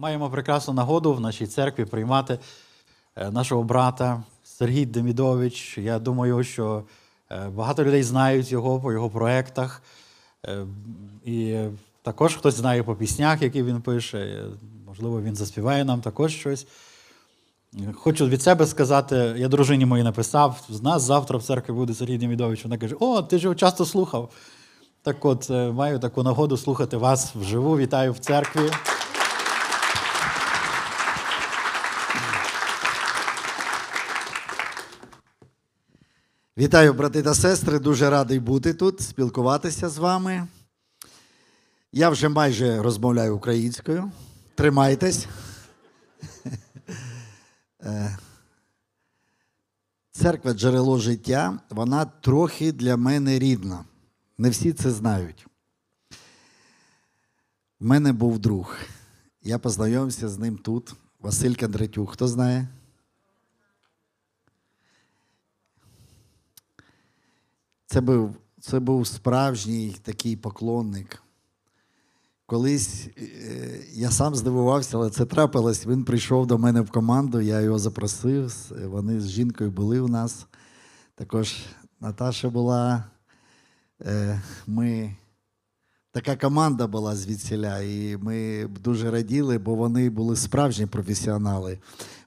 [0.00, 2.38] маємо прекрасну нагоду в нашій церкві приймати
[3.16, 5.78] е, нашого брата Сергій Демідович.
[5.78, 6.82] Я думаю, що
[7.30, 9.82] е, багато людей знають його по його проєктах.
[10.46, 10.66] Е,
[11.24, 11.58] І
[12.02, 14.44] також хтось знає по піснях, які він пише.
[14.86, 16.66] Можливо, він заспіває нам також щось.
[17.94, 22.18] Хочу від себе сказати, я дружині моїй написав, з нас завтра в церкві буде Сергій
[22.18, 22.64] Демідович.
[22.64, 24.30] Вона каже: О, ти ж його часто слухав.
[25.02, 27.78] Так от, маю таку нагоду слухати вас вживу.
[27.78, 28.70] Вітаю в церкві.
[36.58, 37.78] Вітаю, брати та сестри.
[37.78, 40.46] Дуже радий бути тут, спілкуватися з вами.
[41.92, 44.10] Я вже майже розмовляю українською.
[44.54, 45.26] Тримайтесь.
[47.82, 48.18] Е,
[50.12, 53.84] Церква джерело життя, вона трохи для мене рідна.
[54.38, 55.46] Не всі це знають.
[57.80, 58.76] У мене був друг.
[59.42, 60.94] Я познайомився з ним тут.
[61.20, 62.12] Василь Кондратюк.
[62.12, 62.68] Хто знає?
[67.92, 71.22] Це був, це був справжній такий поклонник.
[72.46, 75.86] Колись е, я сам здивувався, але це трапилось.
[75.86, 78.52] Він прийшов до мене в команду, я його запросив.
[78.84, 80.46] Вони з жінкою були у нас.
[81.14, 81.56] Також
[82.00, 83.04] Наташа була.
[84.06, 85.16] Е, Ми
[86.12, 91.78] така команда була звідсіля, і ми дуже раділи, бо вони були справжні професіонали.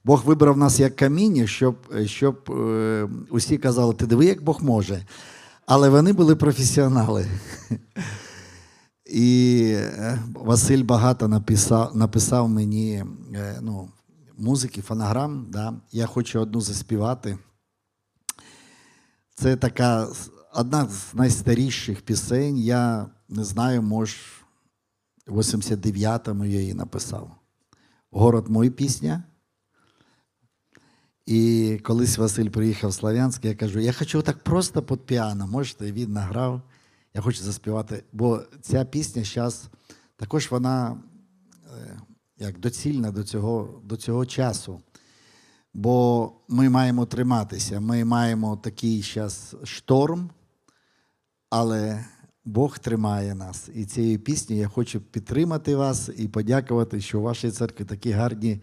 [0.04, 1.76] Бог вибрав нас як каміння, щоб,
[2.06, 5.06] щоб е, усі казали, ти диви, як Бог може.
[5.66, 7.28] Але вони були професіонали.
[9.06, 13.90] І е, Василь багато написав, написав мені е, ну,
[14.38, 15.48] музики, фонограм.
[15.50, 15.74] Да?
[15.92, 17.38] Я хочу одну заспівати.
[19.36, 20.08] Це така
[20.54, 22.58] одна з найстаріших пісень.
[22.58, 24.18] Я не знаю, може,
[25.28, 27.32] в 89-му я її написав.
[28.12, 29.24] Город мой пісня.
[31.26, 35.48] І колись Василь приїхав в Слов'янськ, я кажу, я хочу так просто під піано.
[35.48, 36.62] Можете, він награв.
[37.14, 38.04] Я хочу заспівати.
[38.14, 39.70] Бо ця пісня зараз
[40.16, 40.98] також вона
[41.78, 42.00] е,
[42.38, 44.82] як доцільна до цього, до цього часу.
[45.74, 50.30] Бо ми маємо триматися, ми маємо такий зараз шторм,
[51.50, 52.06] але
[52.46, 53.70] Бог тримає нас.
[53.76, 58.62] І цією піснею я хочу підтримати вас і подякувати, що у вашій церкві такі гарні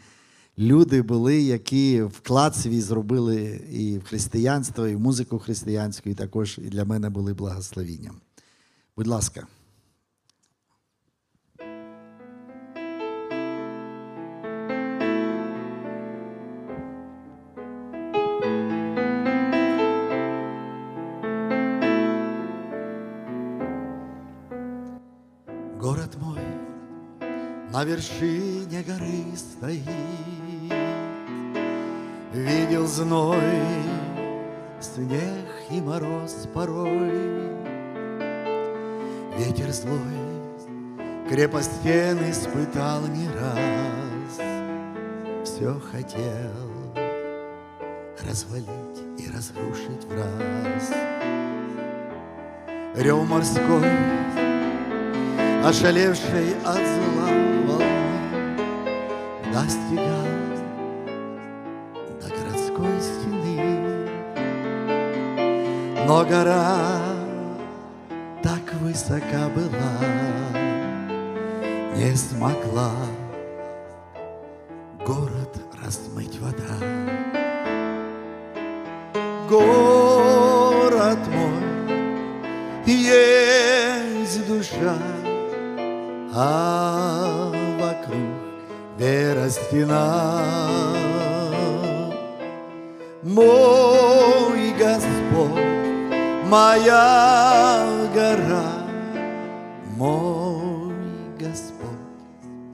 [0.61, 6.59] люди були, які вклад свій зробили і в християнство, і в музику християнську, і також
[6.59, 8.15] і для мене були благословінням.
[8.97, 9.47] Будь ласка.
[27.73, 29.87] На вершине горы стоит,
[32.33, 33.41] Видел зной,
[34.81, 37.11] снег и мороз порой,
[39.37, 40.21] Ветер злой
[41.31, 44.41] крепость стен испытал не раз,
[45.45, 46.53] Все хотел
[48.29, 50.91] развалить и разрушить в раз.
[52.97, 53.91] Рев морской
[55.65, 57.29] ошалевшей от зла
[57.67, 58.57] волны,
[59.53, 60.40] достигал
[66.11, 66.99] Но гора
[68.43, 69.95] так высока была,
[71.95, 72.91] не смогла
[75.07, 76.75] город размыть вода.
[79.49, 81.63] Город мой,
[82.87, 84.99] есть душа,
[86.35, 88.31] а вокруг
[88.99, 90.43] вера стена.
[93.23, 94.10] Мой
[96.51, 98.73] моя гора,
[99.97, 100.93] мой
[101.39, 101.87] Господь,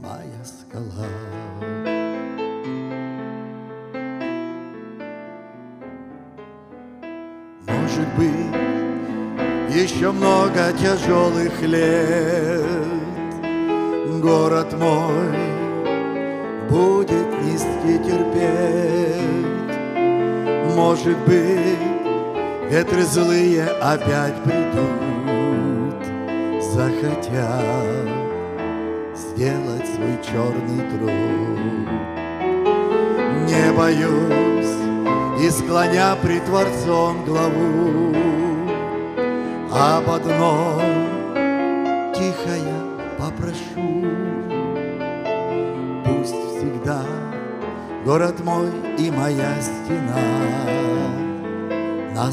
[0.01, 1.07] моя скала.
[7.69, 8.57] Может быть,
[9.75, 12.65] еще много тяжелых лет
[14.23, 15.37] Город мой
[16.71, 19.17] будет нести терпеть
[20.75, 21.76] Может быть,
[22.71, 25.97] ветры злые опять придут
[26.63, 28.09] Захотят
[29.15, 31.11] сделать свой черный труд.
[33.49, 38.15] Не боюсь и склоня пред Творцом главу
[39.73, 40.81] Об одном
[42.15, 42.83] тихо я
[43.19, 44.05] попрошу.
[46.05, 46.47] Пусть
[48.07, 51.26] город мой и моя стена
[52.17, 52.33] на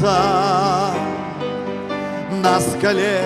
[0.00, 0.94] сам
[2.42, 3.22] на скале,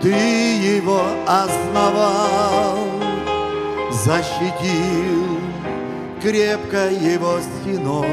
[0.00, 2.78] Ты его основал,
[3.90, 5.38] защитил
[6.22, 8.06] крепко его стеной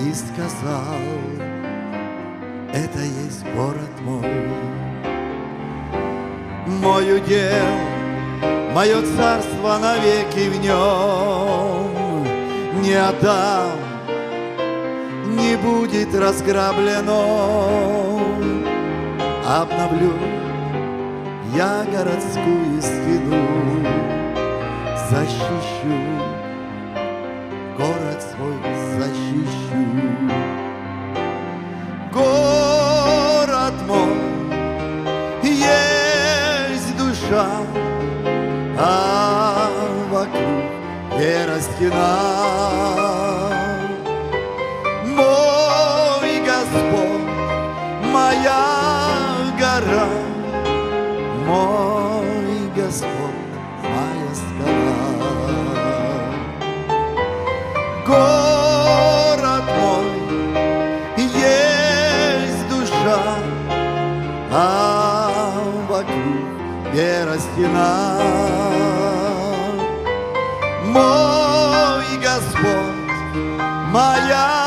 [0.00, 1.00] и сказал,
[2.72, 4.26] это есть город мой.
[6.66, 7.78] Мой удел,
[8.72, 12.24] мое царство навеки в нем
[12.82, 13.78] не отдам,
[15.34, 18.20] не будет разграблено.
[19.46, 20.14] Обновлю
[21.54, 23.84] я городскую стену,
[25.10, 26.24] защищу
[27.76, 28.54] город свой,
[28.98, 29.84] защищу.
[32.12, 34.16] Город мой
[35.42, 37.48] есть душа,
[38.78, 39.68] а
[40.10, 40.64] вокруг
[41.18, 43.03] вера стена.
[51.54, 55.34] Мой Господь, моя скала.
[58.06, 60.10] Город мой
[61.16, 63.22] есть душа,
[64.50, 65.52] а
[65.88, 68.18] вокруг вера стена.
[70.86, 73.14] Мой Господь,
[73.92, 74.63] моя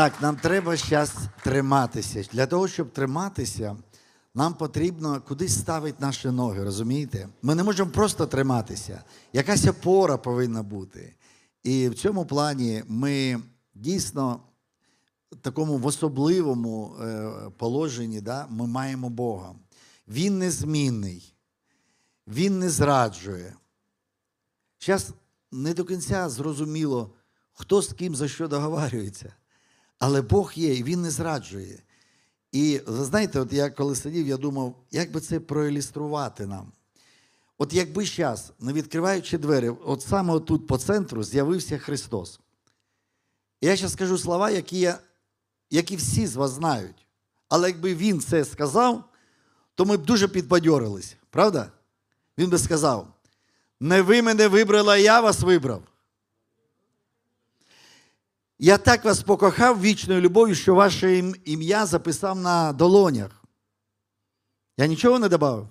[0.00, 1.12] Так, нам треба зараз
[1.44, 2.24] триматися.
[2.32, 3.76] Для того, щоб триматися,
[4.34, 7.28] нам потрібно кудись ставити наші ноги, розумієте?
[7.42, 9.04] Ми не можемо просто триматися.
[9.32, 11.14] Якась опора повинна бути.
[11.62, 13.42] І в цьому плані ми
[13.74, 14.40] дійсно
[15.32, 19.54] в такому в особливому е, положенні да, ми маємо Бога.
[20.08, 21.34] Він незмінний,
[22.26, 23.54] Він не зраджує.
[24.86, 25.10] Зараз
[25.52, 27.14] не до кінця зрозуміло,
[27.52, 29.32] хто з ким за що договарюється.
[30.00, 31.82] Але Бог є, і Він не зраджує.
[32.52, 36.72] І ви знаєте, от я коли сидів, я думав, як би це проілюструвати нам.
[37.58, 42.40] От якби зараз, не відкриваючи двері, от саме отут по центру з'явився Христос.
[43.60, 44.98] І я зараз скажу слова, які, я,
[45.70, 47.06] які всі з вас знають.
[47.48, 49.04] Але якби Він це сказав,
[49.74, 51.16] то ми б дуже підбадьорились.
[51.30, 51.72] Правда?
[52.38, 53.14] Він би сказав:
[53.80, 55.82] не ви мене вибрали, а я вас вибрав.
[58.62, 63.44] Я так вас покохав вічною любов'ю, що ваше ім'я записав на долонях.
[64.76, 65.68] Я нічого не додав.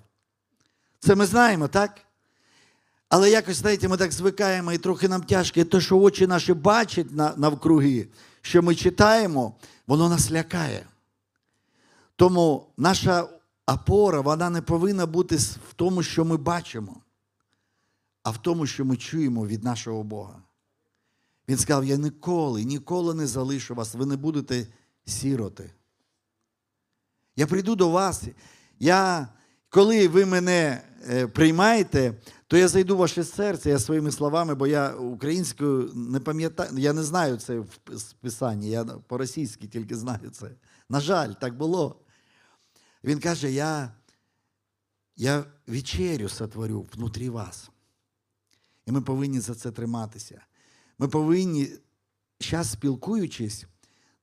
[1.00, 2.02] Це ми знаємо, так?
[3.10, 5.60] Але якось, знаєте, ми так звикаємо і трохи нам тяжко.
[5.60, 8.08] І те, що очі наші бачать навкруги,
[8.42, 9.56] що ми читаємо,
[9.88, 10.86] воно нас лякає.
[12.16, 13.28] Тому наша
[13.68, 16.96] опора, вона не повинна бути в тому, що ми бачимо,
[18.24, 20.42] а в тому, що ми чуємо від нашого Бога.
[21.50, 24.68] Він сказав: Я ніколи, ніколи не залишу вас, ви не будете
[25.06, 25.72] сіроти.
[27.36, 28.24] Я прийду до вас.
[28.80, 29.28] Я,
[29.70, 32.14] коли ви мене е, приймаєте,
[32.48, 36.94] то я зайду в ваше серце, я своїми словами, бо я українською не пам'ятаю, я
[36.94, 40.52] не знаю це в писанні, я по-російськи тільки знаю це.
[40.90, 42.02] На жаль, так було.
[43.04, 43.92] Він каже: я,
[45.16, 47.70] я вечерю сотворю внутрі вас.
[48.86, 50.42] І ми повинні за це триматися.
[51.00, 51.70] Ми повинні,
[52.40, 53.66] зараз спілкуючись,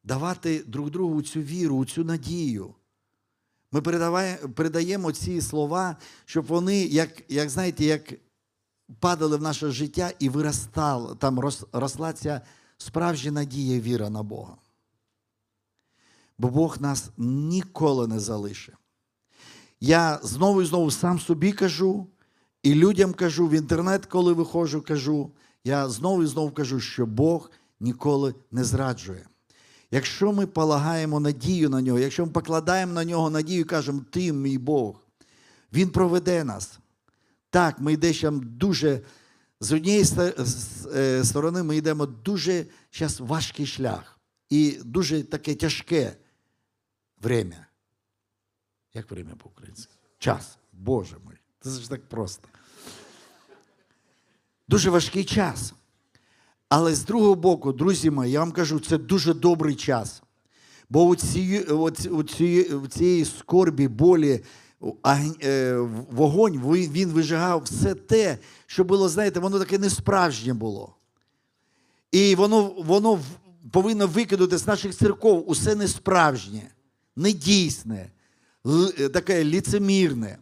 [0.04, 2.74] давати друг другу цю віру, цю надію.
[3.72, 3.80] Ми
[4.54, 8.14] передаємо ці слова, щоб вони, як, як знаєте, як
[9.00, 12.40] падали в наше життя і виростали, там рос- росла ця
[12.78, 14.56] справжня надія, віра на Бога.
[16.38, 18.74] Бо Бог нас ніколи не залишить.
[19.80, 22.06] Я знову і знову сам собі кажу,
[22.62, 25.30] і людям кажу, в інтернет, коли виходжу, кажу,
[25.66, 29.26] я знову і знову кажу, що Бог ніколи не зраджує.
[29.90, 34.32] Якщо ми полагаємо надію на нього, якщо ми покладаємо на нього надію і кажемо, ти
[34.32, 35.06] мій Бог,
[35.72, 36.78] Він проведе нас.
[37.50, 39.00] Так, ми йдемо дуже,
[39.60, 40.04] з однієї
[40.94, 44.20] е, сторони, ми йдемо дуже зараз важкий шлях
[44.50, 46.16] і дуже таке тяжке
[47.22, 47.66] время.
[48.94, 49.92] Як время по-українськи?
[50.18, 50.58] Час.
[50.72, 51.36] Боже мой.
[51.60, 52.48] Це ж так просто.
[54.68, 55.72] Дуже важкий час.
[56.68, 60.22] Але з другого боку, друзі мої, я вам кажу, це дуже добрий час.
[60.90, 61.62] Бо у цієї,
[62.08, 64.44] у цієї, у цієї скорбі, болі,
[65.42, 65.76] е,
[66.10, 70.96] вогонь, він вижигав все те, що було, знаєте, воно таке несправжнє було.
[72.12, 73.20] І воно, воно
[73.72, 76.70] повинно викинути з наших церков усе несправжнє,
[77.16, 78.10] недійсне,
[78.98, 80.38] е, таке ліцемірне.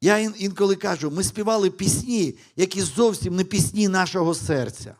[0.00, 4.94] Я інколи кажу, ми співали пісні, які зовсім не пісні нашого серця.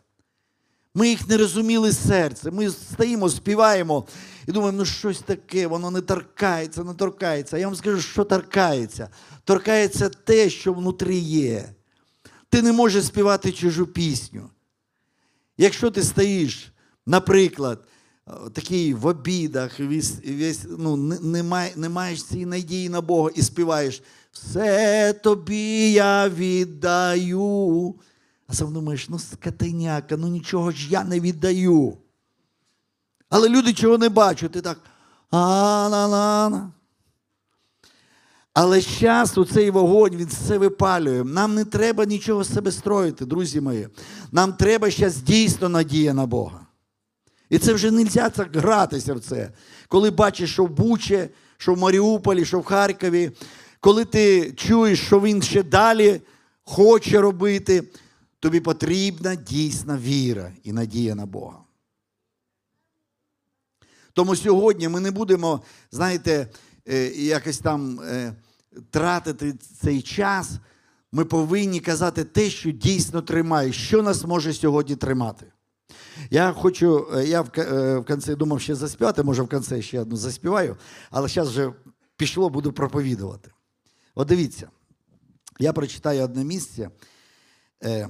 [0.95, 2.51] Ми їх не розуміли серце.
[2.51, 4.07] Ми стоїмо, співаємо
[4.49, 7.59] і думаємо, ну щось таке, воно не торкається, не торкається.
[7.59, 9.09] Я вам скажу, що торкається.
[9.45, 11.75] Торкається те, що внутрі є.
[12.49, 14.51] Ти не можеш співати чужу пісню.
[15.59, 16.73] Якщо ти стоїш,
[17.07, 17.85] наприклад,
[18.29, 23.43] е, такий в обідах, весь, весь, ну, не, не маєш цієї надії на Бога і
[23.43, 27.95] співаєш все тобі я віддаю.
[28.47, 31.97] А сам думаєш, ну скотиняка, ну нічого ж я не віддаю.
[33.29, 34.79] Але люди чого не бачать, ти так
[35.31, 36.73] а-на-на-на.
[38.55, 41.25] Але з часу цей вогонь він все випалює.
[41.25, 43.89] Нам не треба нічого з себе строїти, друзі мої.
[44.33, 46.67] Нам треба зараз дійсно надія на Бога.
[47.51, 49.53] І це вже не можна так гратися в це.
[49.89, 53.33] Коли бачиш, що в Бучі, що в Маріуполі, що в Харкові,
[53.81, 56.21] коли ти чуєш, що він ще далі
[56.63, 57.83] хоче робити,
[58.41, 61.59] тобі потрібна дійсна віра і надія на Бога.
[64.13, 66.49] Тому сьогодні ми не будемо, знаєте,
[66.89, 68.35] е, якось там е,
[68.91, 70.53] тратити цей час.
[71.13, 75.47] Ми повинні казати те, що дійсно тримає, що нас може сьогодні тримати.
[76.31, 77.49] Я хочу, е, я в,
[78.01, 80.77] в кінці думав ще заспівати, може в кінці ще одну заспіваю,
[81.11, 81.73] але зараз вже
[82.17, 83.51] пішло, буду проповідувати.
[84.15, 84.71] От дивіться,
[85.59, 86.91] я прочитаю одне місце.
[87.85, 88.09] Е,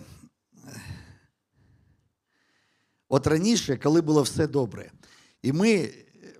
[3.13, 4.93] От раніше, коли було все добре,
[5.43, 5.91] і ми,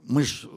[0.05, 0.49] ми ж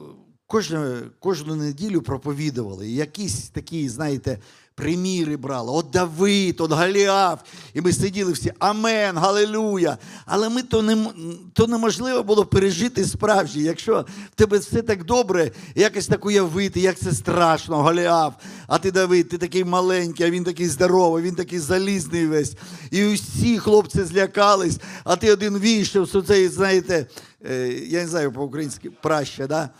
[0.46, 4.38] кожну, кожну неділю проповідували, якісь такі, знаєте,
[4.74, 5.72] приміри брали.
[5.72, 7.40] От Давид, от Галіаф.
[7.74, 9.98] І ми сиділи всі, Амен, Галилуя.
[10.26, 11.06] Але ми то, не,
[11.52, 13.62] то неможливо було пережити справжнє.
[13.62, 18.34] Якщо в тебе все так добре, якось так уявити, як це страшно, Галіаф.
[18.66, 22.54] А ти Давид, ти такий маленький, а він такий здоровий, він такий залізний весь.
[22.90, 27.06] І усі хлопці злякались, а ти один вийшов з цей, знаєте,
[27.50, 29.70] е, я не знаю по-українськи, праща, да?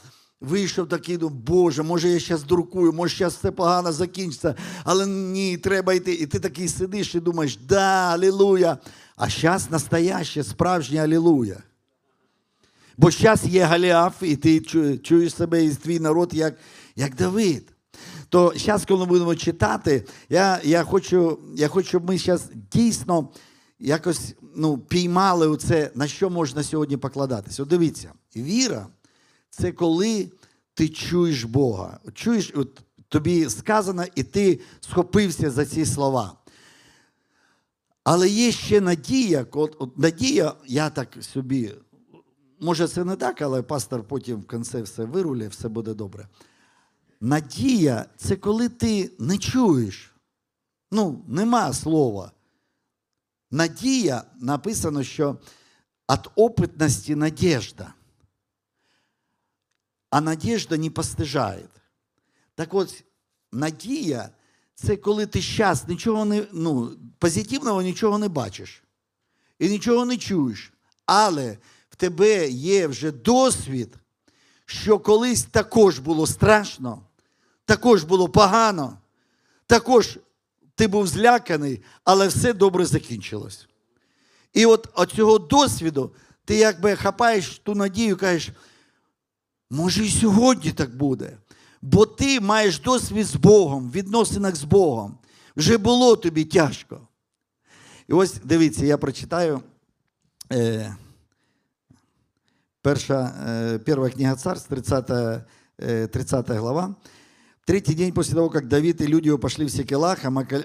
[0.44, 5.56] Вийшов такий, думав, Боже, може я зараз дуркую, може зараз все погано закінчиться, але ні,
[5.56, 6.12] треба йти.
[6.12, 8.78] І ти такий сидиш і думаєш, да, алілуя.
[9.16, 11.56] А зараз настояще, справжнє алілуя.
[12.96, 14.60] Бо зараз є Галіаф, і ти
[15.02, 16.54] чуєш себе і твій народ як,
[16.96, 17.72] як Давид.
[18.28, 23.28] То зараз, коли ми будемо читати, я, я, хочу, я хочу, щоб ми зараз дійсно
[23.78, 27.62] якось ну, піймали оце, на що можна сьогодні покладатися.
[27.62, 28.86] От дивіться, віра
[29.54, 30.30] це коли
[30.74, 32.00] ти чуєш Бога.
[32.14, 36.36] Чуєш, от тобі сказано, і ти схопився за ці слова.
[38.04, 41.74] Але є ще надія, от, от надія, я так собі,
[42.60, 46.28] може це не так, але пастор потім в кінці все вирулє, все буде добре.
[47.20, 50.14] Надія це коли ти не чуєш.
[50.90, 52.32] Ну, нема слова.
[53.50, 55.36] Надія написано, що
[56.10, 57.94] від опитності надежда.
[60.14, 61.68] А надежда не постижає.
[62.54, 63.04] Так от,
[63.52, 64.28] надія
[64.74, 68.82] це коли ти зараз нічого не, ну, позитивного нічого не бачиш
[69.58, 70.72] і нічого не чуєш.
[71.06, 71.58] Але
[71.90, 73.94] в тебе є вже досвід,
[74.66, 77.02] що колись також було страшно,
[77.64, 78.98] також було погано,
[79.66, 80.18] також
[80.74, 83.68] ти був зляканий, але все добре закінчилось.
[84.52, 88.50] І от цього досвіду ти якби хапаєш ту надію, кажеш,
[89.70, 91.38] може і сьогодні так буде.
[91.82, 95.18] Бо ти маєш досвід з Богом, в відносинах з Богом.
[95.56, 97.00] Вже було тобі тяжко.
[98.08, 99.60] І ось дивіться, я прочитаю
[100.52, 100.96] е,
[102.82, 105.10] перша, е, перша книга царств, 30,
[105.80, 106.94] е, 30 глава.
[107.66, 110.18] Третий день после того, как Давид и люди его пошли в Секелах,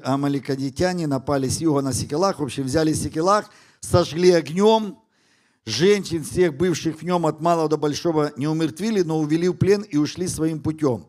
[0.04, 4.98] амаликадитяне напали с юга на Секелах, в взяли Секелах, сожгли огнем,
[5.66, 9.82] женщин всех бывших в нем от малого до большого не умертвили, но увели в плен
[9.82, 11.06] и ушли своим путем.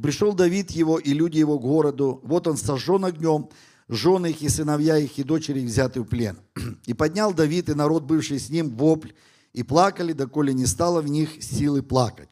[0.00, 2.20] Пришел Давид его и люди его к городу.
[2.24, 3.48] Вот он сожжен огнем,
[3.88, 6.38] жены их и сыновья их и дочери взяты в плен.
[6.86, 9.12] И поднял Давид и народ, бывший с ним, вопль,
[9.52, 12.28] и плакали, доколе не стало в них силы плакать.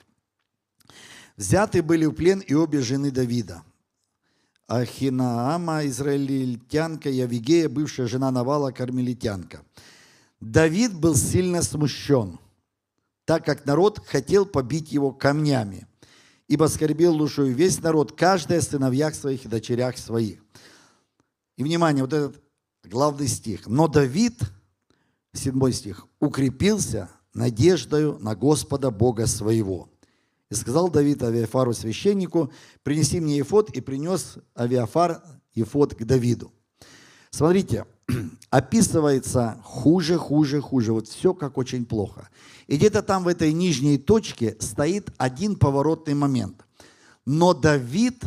[1.37, 3.63] Взяты были в плен и обе жены Давида.
[4.67, 9.63] Ахинаама, израильтянка, и Авигея, бывшая жена Навала, кармелитянка.
[10.43, 12.41] Давид был сильно смущен,
[13.25, 15.87] так как народ хотел побить его камнями,
[16.49, 20.45] ибо скорбел душою весь народ, каждая о сыновьях своих и дочерях своих.
[21.57, 22.43] И, внимание, вот этот
[22.83, 23.69] главный стих.
[23.69, 24.35] Но Давид,
[25.33, 29.91] седьмой стих, укрепился надеждою на Господа Бога своего.
[30.51, 35.23] И сказал Давид Авиафару священнику, принеси мне ефод, и принес Авиафар
[35.55, 36.53] ефод к Давиду.
[37.31, 37.87] Смотрите,
[38.51, 40.93] описывается хуже, хуже, хуже.
[40.93, 42.29] Вот все как очень плохо.
[42.67, 46.65] И где-то там в этой нижней точке стоит один поворотный момент.
[47.27, 48.25] Но Давид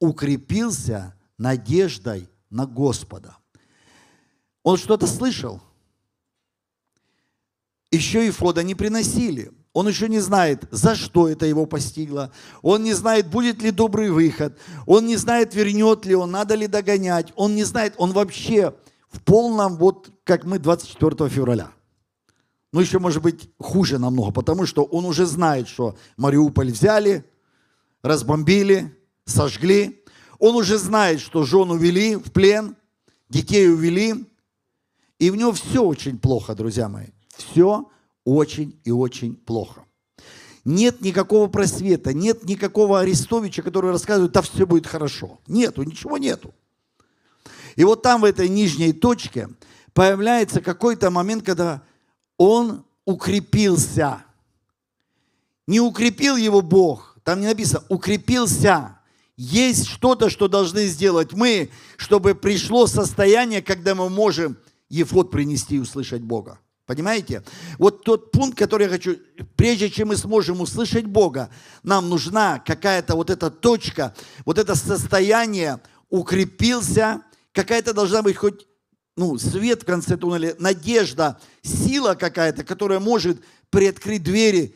[0.00, 3.36] укрепился надеждой на Господа.
[4.62, 5.60] Он что-то слышал.
[7.90, 9.52] Еще и Фода не приносили.
[9.72, 12.30] Он еще не знает, за что это его постигло.
[12.60, 14.58] Он не знает, будет ли добрый выход.
[14.86, 17.32] Он не знает, вернет ли он, надо ли догонять.
[17.36, 18.74] Он не знает, он вообще
[19.12, 21.70] в полном, вот как мы 24 февраля.
[22.72, 27.24] Ну, еще может быть хуже намного, потому что он уже знает, что Мариуполь взяли,
[28.02, 30.02] разбомбили, сожгли.
[30.38, 32.76] Он уже знает, что жен увели в плен,
[33.28, 34.26] детей увели.
[35.18, 37.08] И в него все очень плохо, друзья мои.
[37.36, 37.90] Все
[38.24, 39.84] очень и очень плохо.
[40.64, 45.40] Нет никакого просвета, нет никакого Арестовича, который рассказывает, да все будет хорошо.
[45.46, 46.54] Нету, ничего нету.
[47.76, 49.48] И вот там, в этой нижней точке,
[49.92, 51.82] появляется какой-то момент, когда
[52.36, 54.24] он укрепился.
[55.66, 58.98] Не укрепил его Бог, там не написано, укрепился.
[59.36, 64.56] Есть что-то, что должны сделать мы, чтобы пришло состояние, когда мы можем
[64.88, 66.58] Ефот принести и услышать Бога.
[66.84, 67.42] Понимаете?
[67.78, 69.16] Вот тот пункт, который я хочу,
[69.56, 71.48] прежде чем мы сможем услышать Бога,
[71.82, 75.80] нам нужна какая-то вот эта точка, вот это состояние
[76.10, 78.66] укрепился, какая-то должна быть хоть
[79.16, 84.74] ну, свет в конце туннеля, надежда, сила какая-то, которая может приоткрыть двери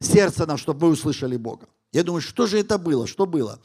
[0.00, 1.68] сердца нам, чтобы мы услышали Бога.
[1.92, 3.06] Я думаю, что же это было?
[3.06, 3.60] Что было?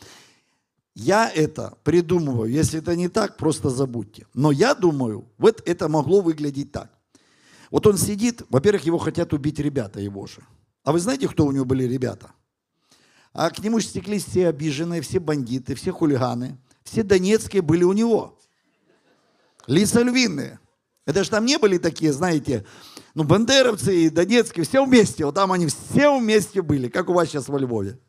[0.94, 2.52] Я это придумываю.
[2.52, 4.28] Если это не так, просто забудьте.
[4.34, 6.92] Но я думаю, вот это могло выглядеть так.
[7.72, 10.42] Вот он сидит, во-первых, его хотят убить ребята его же.
[10.84, 12.32] А вы знаете, кто у него были ребята?
[13.34, 16.58] А к нему стеклись все обиженные, все бандиты, все хулиганы.
[16.84, 18.38] Все донецкие были у него.
[19.68, 20.60] Лица львиные.
[21.06, 22.66] Это же там не были такие, знаете,
[23.16, 25.26] ну, бандеровцы и донецкие, все вместе.
[25.26, 28.00] Вот там они все вместе были, как у вас сейчас во Львове.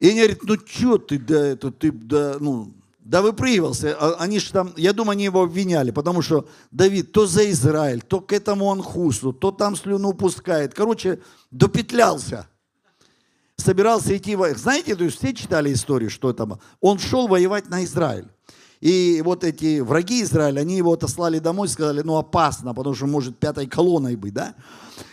[0.00, 3.96] И они говорят, ну что ты, да, это ты, да, ну, да выпрыгивался.
[3.98, 8.02] А Они же там, я думаю, они его обвиняли, потому что Давид то за Израиль,
[8.02, 10.74] то к этому Анхусу, то там слюну пускает.
[10.74, 12.48] Короче, допетлялся.
[13.56, 14.58] Собирался идти воевать.
[14.58, 16.60] Знаете, то есть все читали историю, что было?
[16.80, 18.26] Он шел воевать на Израиль.
[18.82, 23.38] И вот эти враги Израиля, они его отослали домой, сказали, ну опасно, потому что может
[23.38, 24.56] пятой колонной быть, да?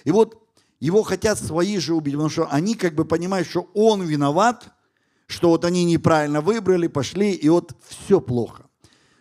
[0.05, 0.41] И вот
[0.79, 4.73] его хотят свои же убить, потому что они как бы понимают, что он виноват,
[5.27, 8.65] что вот они неправильно выбрали, пошли, и вот все плохо.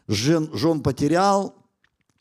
[0.06, 1.54] Жен, жен потерял,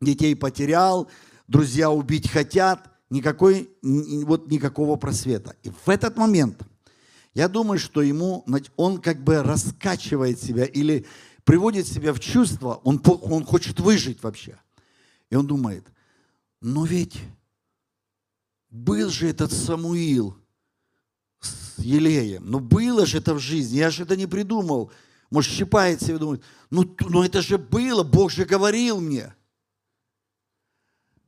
[0.02, 1.08] детей потерял,
[1.48, 5.56] друзья убить хотят, никакой, ни- вот никакого просвета.
[5.63, 6.62] И в этот момент
[7.34, 11.06] я думаю, что ему, он как бы раскачивает себя или
[11.48, 14.60] приводит себя в чувство, он, он хочет выжить вообще.
[15.30, 15.88] И он думает,
[16.60, 17.18] но ведь
[18.70, 20.38] был же этот Самуил
[21.40, 24.92] с Елеем, ну было же это в жизни, я же это не придумал.
[25.32, 29.34] Может, щипает себя и думает, ну, ну это же было, Бог же говорил мне.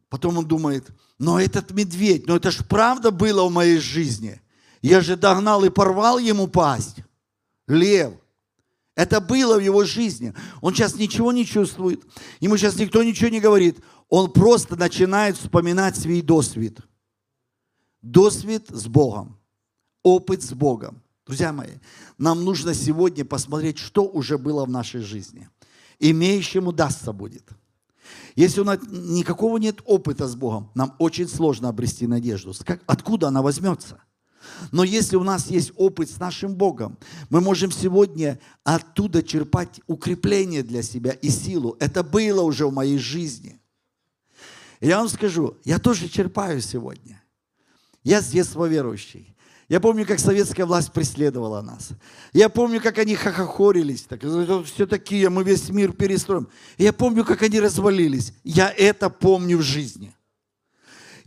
[0.10, 4.42] Потом он думает, но этот медведь, ну это же правда было в моей жизни.
[4.82, 6.98] Я же догнал и порвал ему пасть.
[7.68, 8.14] Лев.
[9.00, 10.34] Это было в его жизни.
[10.60, 12.04] Он сейчас ничего не чувствует.
[12.42, 13.80] Ему сейчас никто ничего не говорит.
[14.10, 16.82] Он просто начинает вспоминать свой досвид.
[18.02, 19.40] Досвид с Богом.
[20.04, 21.02] Опыт с Богом.
[21.26, 21.76] Друзья мои,
[22.18, 25.48] нам нужно сегодня посмотреть, что уже было в нашей жизни.
[26.00, 27.48] Имеющему дастся будет.
[28.36, 32.54] Если у нас никакого нет опыта с Богом, нам очень сложно обрести надежду.
[32.86, 34.02] Откуда она возьмется?
[34.71, 36.97] Но если у нас есть опыт с нашим Богом,
[37.30, 41.75] мы можем сегодня оттуда черпать укрепление для себя и силу.
[41.80, 43.60] Это было уже в моей жизни.
[44.82, 47.21] Я вам скажу, я тоже черпаю сегодня.
[48.04, 49.36] Я с детства верующий.
[49.69, 51.89] Я помню, как советская власть преследовала нас.
[52.34, 54.02] Я помню, как они хохохорились.
[54.02, 56.47] Так, «Это все такие, мы весь мир перестроим.
[56.80, 58.34] Я помню, как они развалились.
[58.43, 60.12] Я это помню в жизни.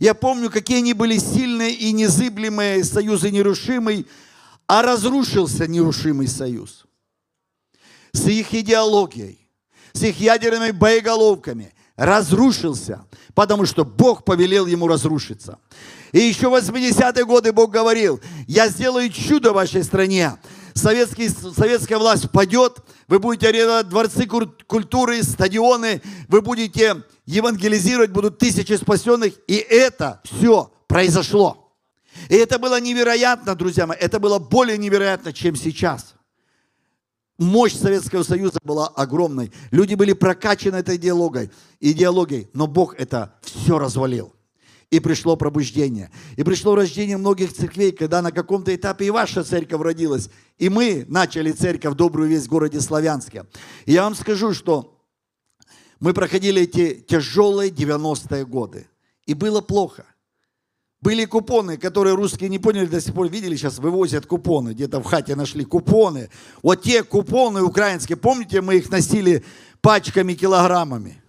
[0.03, 4.05] Я помню, какие они были сильные и незыблемые, союзы нерушимый,
[4.67, 6.83] а разрушился нерушимый союз.
[8.11, 9.47] С их идеологией,
[9.93, 15.57] с их ядерными боеголовками разрушился, потому что Бог повелел ему разрушиться.
[16.11, 20.33] И еще в 80-е годы Бог говорил, я сделаю чудо в вашей стране.
[20.73, 28.73] Советский, советская власть падет, вы будете арендовать дворцы культуры, стадионы, вы будете евангелизировать, будут тысячи
[28.73, 29.33] спасенных.
[29.47, 31.75] И это все произошло.
[32.29, 36.13] И это было невероятно, друзья мои, это было более невероятно, чем сейчас.
[37.39, 39.51] Мощь Советского Союза была огромной.
[39.71, 44.33] Люди были прокачаны этой идеологией, идеологией но Бог это все развалил
[44.93, 46.11] и пришло пробуждение.
[46.37, 50.29] И пришло рождение многих церквей, когда на каком-то этапе и ваша церковь родилась.
[50.59, 53.45] И мы начали церковь «Добрую весть» в городе Славянске.
[53.85, 54.92] И я вам скажу, что
[56.03, 58.87] мы проходили эти тяжелые 90-е годы.
[59.25, 60.05] И было плохо.
[60.99, 63.29] Были купоны, которые русские не поняли до сих пор.
[63.29, 64.71] Видели, сейчас вывозят купоны.
[64.71, 66.29] Где-то в хате нашли купоны.
[66.61, 69.45] Вот те купоны украинские, помните, мы их носили
[69.79, 71.23] пачками, килограммами.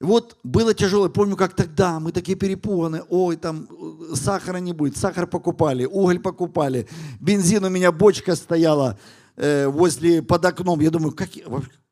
[0.00, 1.08] Вот было тяжело.
[1.08, 3.02] Помню, как тогда мы такие перепуганы.
[3.08, 4.96] Ой, там э, сахара не будет.
[4.96, 6.86] Сахар покупали, уголь покупали.
[7.18, 8.96] Бензин у меня бочка стояла
[9.34, 10.78] э, возле под окном.
[10.78, 11.30] Я думаю, как,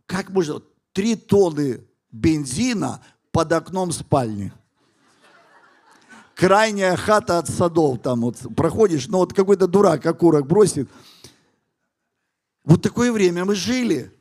[0.07, 0.62] как можно?
[0.92, 4.53] Три тонны бензина под окном спальни.
[6.35, 8.01] Крайняя хата от садов.
[8.03, 10.88] Там вот проходишь, но вот какой-то дурак окурок бросит.
[12.64, 14.12] Вот такое время мы жили.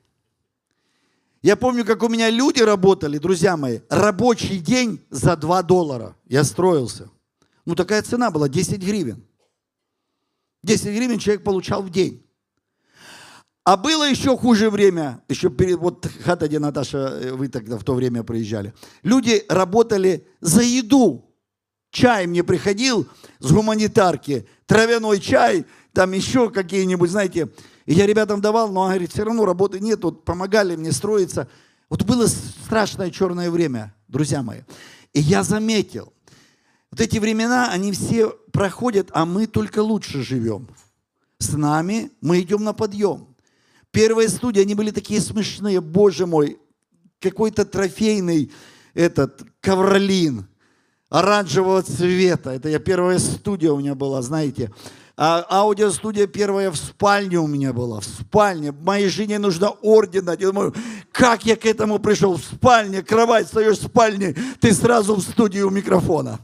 [1.42, 6.16] Я помню, как у меня люди работали, друзья мои, рабочий день за 2 доллара.
[6.26, 7.10] Я строился.
[7.66, 9.24] Ну, такая цена была, 10 гривен.
[10.64, 12.27] 10 гривен человек получал в день.
[13.68, 17.84] А было еще хуже время, еще перед, вот хата, где Наташа, э, вы тогда в
[17.84, 18.74] то время приезжали.
[19.04, 21.30] Люди работали за еду.
[21.92, 23.06] Чай мне приходил
[23.40, 27.50] с гуманитарки, травяной чай, там еще какие-нибудь, знаете,
[27.86, 31.50] и я ребятам давал, но он говорит, все равно работы нет, вот помогали мне строиться.
[31.90, 34.62] Вот было страшное черное время, друзья мои.
[35.12, 36.14] И я заметил,
[36.90, 40.70] вот эти времена, они все проходят, а мы только лучше живем.
[41.38, 43.27] С нами мы идем на подъем.
[43.98, 46.60] Первые студии, они были такие смешные, боже мой,
[47.20, 48.52] какой-то трофейный
[48.94, 50.46] этот ковролин
[51.10, 52.52] оранжевого цвета.
[52.52, 54.72] Это я первая студия у меня была, знаете.
[55.18, 58.72] А, аудиостудия первая в спальне у меня была, в спальне.
[58.72, 60.38] Моей жене нужно ордена.
[60.40, 60.76] Я думаю,
[61.12, 62.36] как я к этому пришел?
[62.36, 66.40] В спальне, кровать, стоишь в спальне, ты сразу в студию микрофона.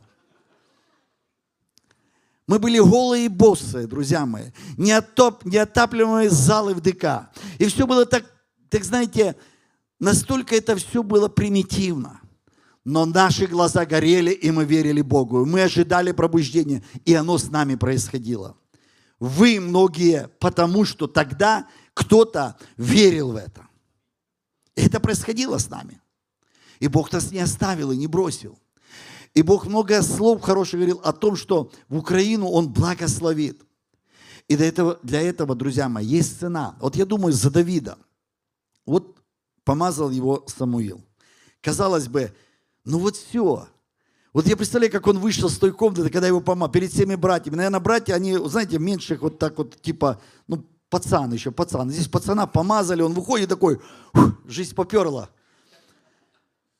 [2.48, 4.52] Мы были голые боссы, друзья мои.
[4.78, 7.30] Неотоп, неотапливаемые залы в ДК.
[7.58, 8.26] И все было так,
[8.70, 9.36] так знаете,
[10.00, 12.20] настолько это все было примитивно.
[12.84, 15.46] Но наши глаза горели, и мы верили Богу.
[15.46, 18.58] Мы ожидали пробуждения, и оно с нами происходило.
[19.20, 23.68] Вы многие, потому что тогда кто-то верил в это.
[24.76, 26.02] И это происходило с нами.
[26.80, 28.60] И Бог нас не оставил и не бросил.
[29.34, 33.62] И Бог много слов хороших говорил о том, что в Украину Он благословит.
[34.48, 36.76] И для этого, для этого, друзья мои, есть цена.
[36.80, 37.98] Вот я думаю, за Давида.
[38.86, 39.18] Вот
[39.64, 41.02] помазал его Самуил.
[41.62, 42.34] Казалось бы,
[42.84, 43.68] ну вот все.
[44.34, 47.56] Вот я представляю, как он вышел с той комнаты, когда его помазал, перед всеми братьями.
[47.56, 51.90] Наверное, братья, они, знаете, меньших вот так вот, типа, ну, пацан еще, пацан.
[51.90, 53.80] Здесь пацана помазали, он выходит такой,
[54.46, 55.30] жизнь поперла.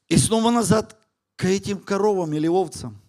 [0.10, 1.00] И снова назад
[1.36, 3.00] к этим коровам или овцам.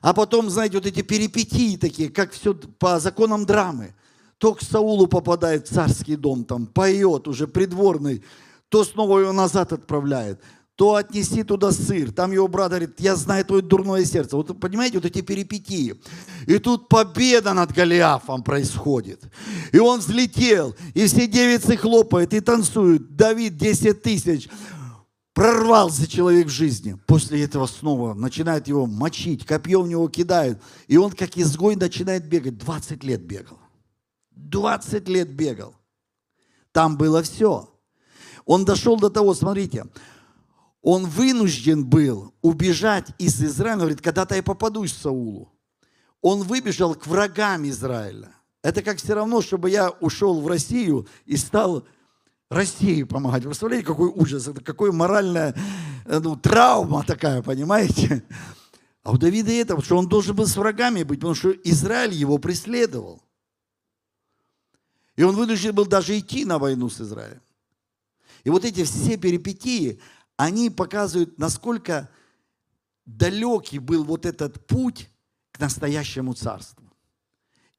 [0.00, 3.94] А потом, знаете, вот эти перипетии такие, как все по законам драмы.
[4.38, 8.24] То к Саулу попадает в царский дом, там поет уже придворный,
[8.68, 10.40] то снова его назад отправляет
[10.82, 12.12] то отнеси туда сыр.
[12.12, 14.36] Там его брат говорит, я знаю твое дурное сердце.
[14.36, 15.94] Вот понимаете, вот эти перипетии.
[16.46, 19.22] И тут победа над Голиафом происходит.
[19.70, 23.14] И он взлетел, и все девицы хлопают и танцуют.
[23.14, 24.48] Давид 10 тысяч.
[25.34, 26.98] Прорвался человек в жизни.
[27.06, 30.60] После этого снова начинают его мочить, копье в него кидают.
[30.88, 32.58] И он как изгой начинает бегать.
[32.58, 33.58] 20 лет бегал.
[34.32, 35.74] 20 лет бегал.
[36.72, 37.70] Там было все.
[38.44, 39.86] Он дошел до того, смотрите,
[40.82, 43.74] он вынужден был убежать из Израиля.
[43.74, 45.52] Он говорит, когда-то я попадусь Саулу.
[46.20, 48.32] Он выбежал к врагам Израиля.
[48.62, 51.84] Это как все равно, чтобы я ушел в Россию и стал
[52.52, 53.42] России помогать.
[53.42, 55.54] Вы представляете, какой ужас, это какое моральное
[56.04, 58.24] э, ну, травма такая, понимаете?
[59.02, 62.38] А у Давида это, что он должен был с врагами быть, потому что Израиль его
[62.38, 63.22] преследовал.
[65.16, 67.42] И он вынужден был даже идти на войну с Израилем.
[68.44, 70.00] И вот эти все перипетии,
[70.36, 72.08] они показывают, насколько
[73.04, 75.08] далекий был вот этот путь
[75.50, 76.81] к настоящему царству.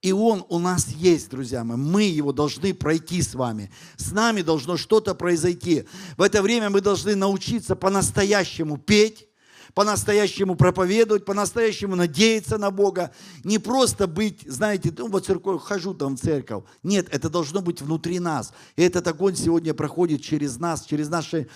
[0.03, 1.77] И он у нас есть, друзья мои.
[1.77, 3.71] Мы его должны пройти с вами.
[3.95, 5.85] С нами должно что-то произойти.
[6.17, 9.29] В это время мы должны научиться по-настоящему петь,
[9.73, 13.11] по-настоящему проповедовать, по-настоящему надеяться на Бога.
[13.45, 16.65] Не просто быть, знаете, ну вот церковь, хожу там в церковь.
[16.83, 18.51] Нет, это должно быть внутри нас.
[18.75, 21.47] И этот огонь сегодня проходит через нас, через наши,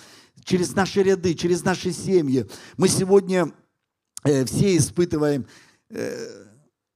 [0.46, 2.50] через наши ряды, через наши семьи.
[2.78, 3.52] Мы сегодня
[4.24, 5.46] э, все испытываем
[5.90, 6.46] э,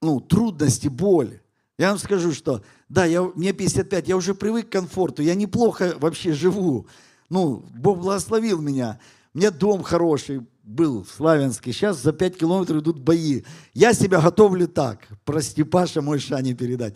[0.00, 1.41] ну, трудности, боль.
[1.82, 5.96] Я вам скажу, что да, я, мне 55, я уже привык к комфорту, я неплохо
[5.98, 6.86] вообще живу.
[7.28, 9.00] Ну, Бог благословил меня.
[9.34, 11.72] Меня дом хороший был в Славянске.
[11.72, 13.42] Сейчас за 5 километров идут бои.
[13.74, 15.08] Я себя готовлю так.
[15.24, 16.94] Прости, Паша, мой шане передать.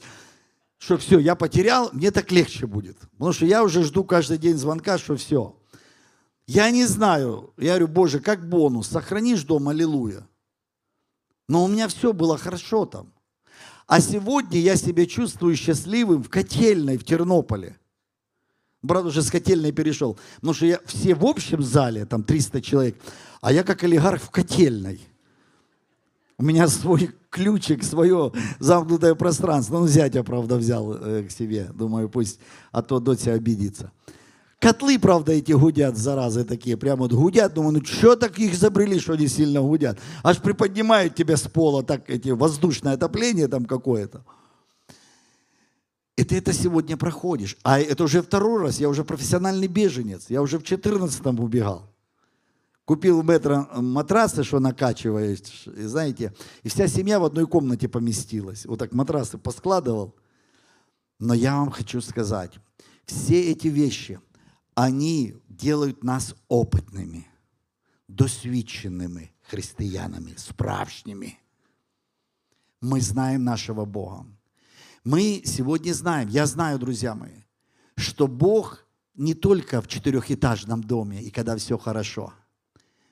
[0.78, 2.96] Что все, я потерял, мне так легче будет.
[3.10, 5.56] Потому что я уже жду каждый день звонка, что все.
[6.46, 7.52] Я не знаю.
[7.56, 10.28] Я говорю, Боже, как бонус, сохранишь дом, аллилуйя.
[11.48, 13.15] Но у меня все было хорошо там.
[13.86, 17.76] А сегодня я себя чувствую счастливым в котельной в Тернополе.
[18.82, 20.18] Брат уже с котельной перешел.
[20.36, 22.96] Потому что я все в общем зале, там 300 человек,
[23.40, 25.00] а я как олигарх в котельной.
[26.38, 29.78] У меня свой ключик, свое замкнутое пространство.
[29.78, 31.70] Ну, зятя, правда, взял э, к себе.
[31.72, 32.40] Думаю, пусть,
[32.72, 33.90] а то дочь обидится.
[34.58, 37.52] Котлы, правда, эти гудят, заразы такие, прямо вот гудят.
[37.52, 39.98] Думаю, ну что так их изобрели, что они сильно гудят?
[40.22, 44.24] Аж приподнимают тебя с пола, так эти воздушное отопление там какое-то.
[46.16, 47.58] И ты это сегодня проходишь.
[47.62, 50.30] А это уже второй раз, я уже профессиональный беженец.
[50.30, 51.92] Я уже в 14-м убегал.
[52.86, 58.64] Купил метро матрасы, что накачиваешь, и знаете, и вся семья в одной комнате поместилась.
[58.64, 60.14] Вот так матрасы поскладывал.
[61.18, 62.52] Но я вам хочу сказать,
[63.04, 64.20] все эти вещи,
[64.76, 67.24] они делают нас опытными,
[68.08, 71.38] досвідченими християнами, справжніми.
[72.82, 74.26] Мы знаем нашего Бога.
[75.02, 77.42] Мы сегодня знаем, я знаю, друзья мои,
[77.96, 78.84] что Бог
[79.14, 82.34] не только в четырехэтажном доме и когда все хорошо.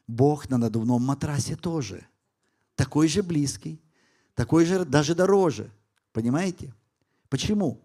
[0.06, 2.06] Бог на надувном матрасе тоже.
[2.74, 3.80] Такой же близкий,
[4.34, 5.70] такой же даже дороже.
[6.12, 6.74] Понимаете?
[7.30, 7.80] Почему?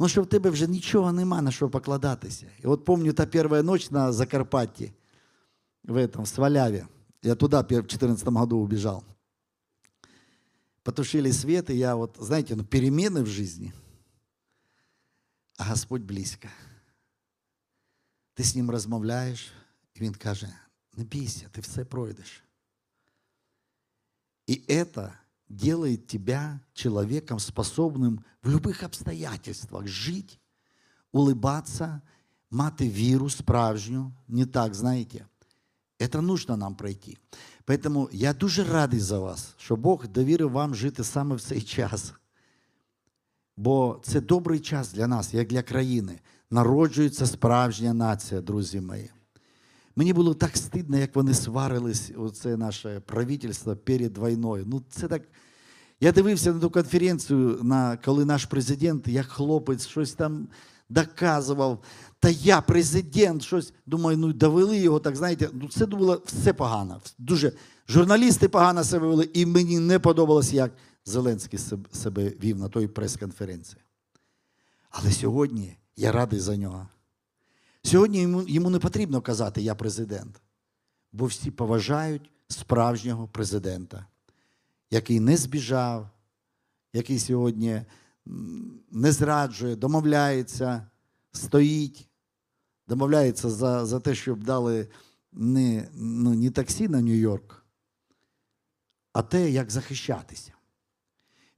[0.00, 2.46] Тому що в тебе вже нічого нема на що покладатися.
[2.64, 4.92] І от пам'ятаю та перша ніч на Закарпатті,
[5.84, 6.86] в этом, в Сваляве.
[7.22, 9.04] Я туда в 2014 году убежал.
[10.82, 13.72] Потушили свет, и я вот, знаете, ну, перемены в жизни,
[15.56, 16.48] а Господь близько.
[18.34, 19.52] Ти з ним розмовляєш,
[19.94, 20.48] і він каже,
[20.96, 22.42] не бійся, ти все пройдеш.
[24.48, 25.12] И это
[25.50, 30.40] делает тебя человеком, способным в любых обстоятельствах жить,
[31.12, 32.00] улыбаться,
[32.50, 35.26] мати віру справжню, не так, знаете.
[35.98, 37.18] Это нужно нам пройти.
[37.64, 42.12] Поэтому я дуже радий за вас, що Бог довірив вам жити саме в цей час.
[43.56, 46.20] Бо це добрий час для нас, як для країни.
[46.50, 49.10] Народжується справжня нація, друзі мої.
[49.95, 54.63] Мені було так стидно, як вони сварились, оце наше правительство перед війною.
[54.67, 55.21] Ну, це так.
[55.99, 60.47] Я дивився на ту конференцію, на, коли наш президент, як хлопець, щось там
[60.89, 61.83] доказував.
[62.19, 63.73] Та я президент, щось.
[63.85, 67.01] Думаю, ну довели його, так знаєте, ну це було все погано.
[67.17, 67.51] Дуже
[67.87, 70.71] журналісти погано себе вели, і мені не подобалось, як
[71.05, 73.81] Зеленський себ- себе вів на той прес-конференції.
[74.89, 76.87] Але сьогодні я радий за нього.
[77.83, 80.41] Сьогодні йому, йому не потрібно казати Я президент,
[81.11, 84.05] бо всі поважають справжнього президента,
[84.91, 86.09] який не збіжав,
[86.93, 87.81] який сьогодні
[88.91, 90.87] не зраджує, домовляється,
[91.31, 92.07] стоїть,
[92.87, 94.87] домовляється за, за те, щоб дали
[95.31, 97.65] не, ну, не таксі на Нью-Йорк,
[99.13, 100.53] а те, як захищатися.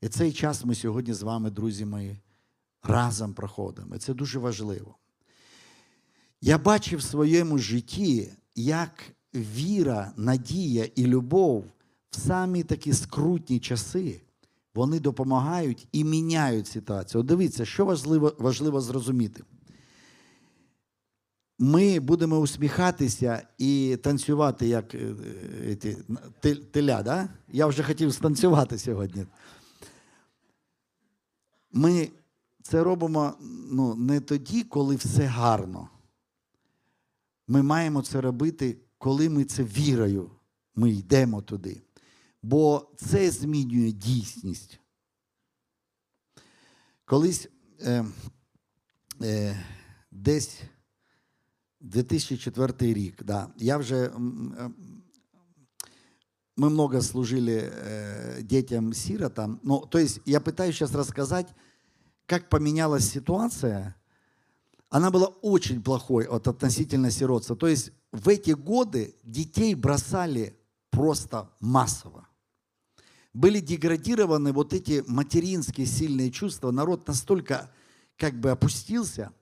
[0.02, 2.20] І цей час ми сьогодні з вами, друзі мої,
[2.84, 3.96] разом проходимо.
[3.96, 4.96] І це дуже важливо.
[6.46, 9.04] Я бачив в своєму житті, як
[9.36, 11.66] віра, надія і любов
[12.10, 14.22] в самі такі скрутні часи
[14.76, 17.22] вони допомагають і міняють ситуацію.
[17.22, 19.44] От дивіться, що важливо, важливо зрозуміти.
[21.60, 25.16] Ми будемо усміхатися і танцювати, як е,
[26.46, 27.30] е, теля, да?
[27.52, 29.26] Я вже хотів станцювати сьогодні.
[31.72, 32.10] Ми
[32.62, 33.34] це робимо
[33.72, 35.90] ну, не тоді, коли все гарно.
[37.47, 40.31] Ми маємо це робити, коли ми це вірою,
[40.75, 41.83] ми йдемо туди.
[42.43, 44.81] Бо це змінює дійсність.
[47.05, 47.49] Колись
[47.81, 48.05] е,
[49.23, 49.65] е,
[50.11, 50.61] десь
[51.81, 54.75] 2004 рік, да, я вже м, м,
[56.57, 59.61] мы много служили э, детям-сиротам.
[59.63, 61.47] Ну, то есть я пытаюсь сейчас рассказать,
[62.27, 63.95] как поменялась ситуация.
[64.94, 67.56] Она была очень плохой от относительно сиротства.
[67.56, 70.56] То есть в эти годы детей бросали
[70.92, 72.28] просто массово.
[73.34, 76.70] Были деградированы вот эти материнские сильные чувства.
[76.70, 77.72] Народ настолько
[78.18, 79.34] как бы опустился,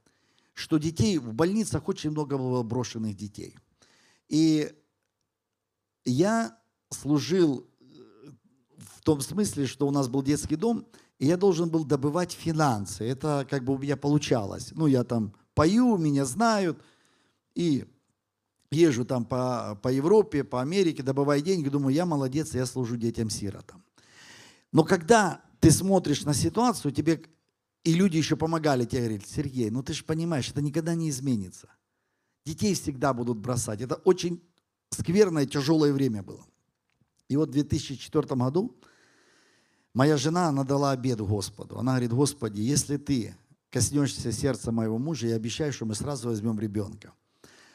[0.54, 3.58] что детей в больницах очень много было брошенных детей.
[4.30, 4.72] И
[6.06, 6.58] я
[6.92, 7.84] служил э,
[8.78, 10.88] в том смысле, что у нас был детский дом,
[11.22, 13.04] и я должен был добывать финансы.
[13.04, 14.70] Это как бы у меня получалось.
[14.72, 16.82] Ну, я там пою, меня знают,
[17.54, 17.86] и
[18.72, 23.84] езжу там по, по Европе, по Америке, добываю деньги, думаю, я молодец, я служу детям-сиротам.
[24.72, 27.22] Но когда ты смотришь на ситуацию, тебе
[27.84, 31.70] и люди еще помогали, тебе говорили, Сергей, ну ты же понимаешь, это никогда не изменится.
[32.48, 33.82] Детей всегда будут бросать.
[33.82, 34.42] Это очень
[34.90, 36.48] скверное, тяжелое время было.
[37.28, 38.76] И вот в 2004 году
[39.94, 41.78] моя жена, она дала обед Господу.
[41.78, 43.36] Она говорит, Господи, если ты
[43.70, 47.14] коснешься сердца моего мужа, я обещаю, что мы сразу возьмем ребенка.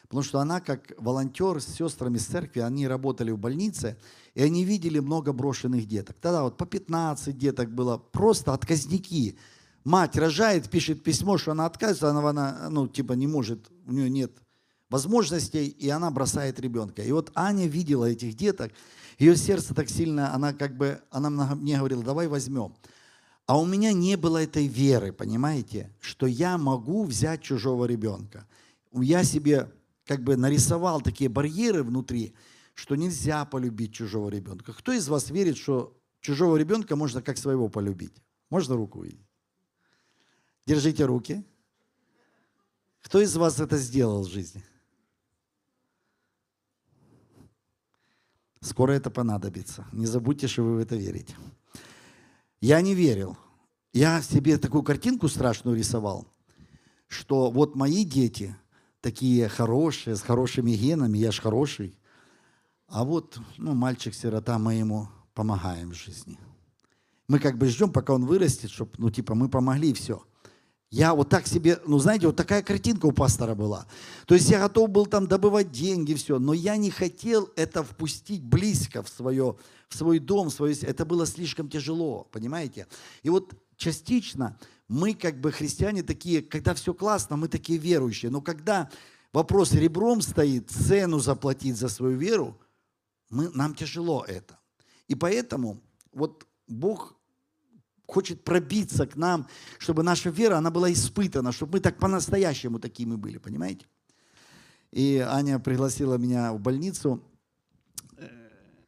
[0.02, 3.98] Потому что она, как волонтер с сестрами с церкви, они работали в больнице,
[4.34, 6.16] и они видели много брошенных деток.
[6.20, 9.36] Тогда вот по 15 деток было, просто отказники.
[9.84, 14.08] Мать рожает, пишет письмо, что она отказывается, она, она ну, типа не может, у нее
[14.08, 14.32] нет
[14.90, 17.02] возможностей, и она бросает ребенка.
[17.02, 18.72] И вот Аня видела этих деток,
[19.18, 22.74] ее сердце так сильно, она как бы, она мне говорила, давай возьмем.
[23.46, 28.46] А у меня не было этой веры, понимаете, что я могу взять чужого ребенка.
[28.92, 29.72] Я себе
[30.04, 32.34] как бы нарисовал такие барьеры внутри,
[32.74, 34.72] что нельзя полюбить чужого ребенка.
[34.72, 38.22] Кто из вас верит, что чужого ребенка можно как своего полюбить?
[38.50, 39.26] Можно руку видеть?
[40.66, 41.44] Держите руки.
[43.00, 44.64] Кто из вас это сделал в жизни?
[48.66, 49.86] Скоро это понадобится.
[49.92, 51.36] Не забудьте, что вы в это верите.
[52.60, 53.38] Я не верил.
[53.92, 56.26] Я себе такую картинку страшную рисовал,
[57.06, 58.56] что вот мои дети
[59.00, 61.96] такие хорошие, с хорошими генами, я ж хороший,
[62.88, 66.36] а вот ну, мальчик-сирота, мы ему помогаем в жизни.
[67.28, 70.24] Мы как бы ждем, пока он вырастет, чтобы, ну, типа, мы помогли и все.
[70.96, 73.86] Я вот так себе, ну знаете, вот такая картинка у пастора была.
[74.24, 78.42] То есть я готов был там добывать деньги, все, но я не хотел это впустить
[78.42, 79.58] близко в, свое,
[79.90, 80.74] в свой дом, в свое...
[80.74, 82.86] это было слишком тяжело, понимаете?
[83.22, 88.40] И вот частично мы как бы христиане такие, когда все классно, мы такие верующие, но
[88.40, 88.88] когда
[89.34, 92.58] вопрос ребром стоит, цену заплатить за свою веру,
[93.28, 94.58] мы, нам тяжело это.
[95.08, 95.78] И поэтому
[96.14, 97.16] вот Бог
[98.06, 103.16] хочет пробиться к нам, чтобы наша вера, она была испытана, чтобы мы так по-настоящему такими
[103.16, 103.86] были, понимаете?
[104.92, 107.22] И Аня пригласила меня в больницу,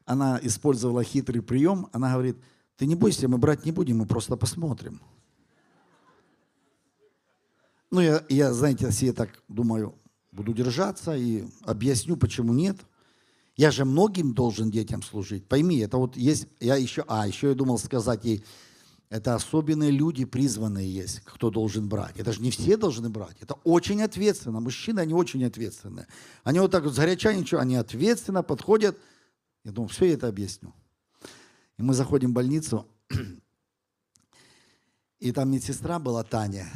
[0.08, 2.38] она использовала хитрый прием, она говорит,
[2.76, 5.02] ты не бойся, мы брать не будем, мы просто посмотрим.
[7.90, 9.94] Ну, я, я, знаете, себе так думаю,
[10.32, 12.78] буду держаться и объясню, почему нет.
[13.56, 15.46] Я же многим должен детям служить.
[15.46, 18.44] Пойми, это вот есть, я еще, а, еще я думал сказать ей,
[19.10, 22.18] это особенные люди, призванные есть, кто должен брать.
[22.18, 23.36] Это же не все должны брать.
[23.40, 24.60] Это очень ответственно.
[24.60, 26.06] Мужчины, они очень ответственные.
[26.44, 28.98] Они вот так вот сгоряча ничего, они ответственно подходят.
[29.64, 30.74] Я думаю, все я это объясню.
[31.78, 32.86] И мы заходим в больницу,
[35.20, 36.68] и там медсестра была Таня.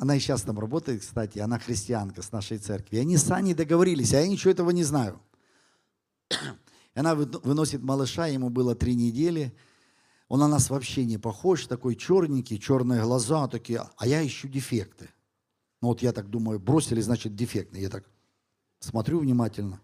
[0.00, 1.38] Она и сейчас там работает, кстати.
[1.38, 2.96] Она христианка с нашей церкви.
[2.96, 5.20] И они с Аней договорились, а я ничего этого не знаю.
[6.94, 9.54] И она выносит малыша, ему было три недели–
[10.32, 15.10] он на нас вообще не похож, такой черненький, черные глаза такие, а я ищу дефекты.
[15.82, 17.82] Ну вот я так думаю, бросили, значит, дефектный.
[17.82, 18.04] Я так
[18.80, 19.78] смотрю внимательно.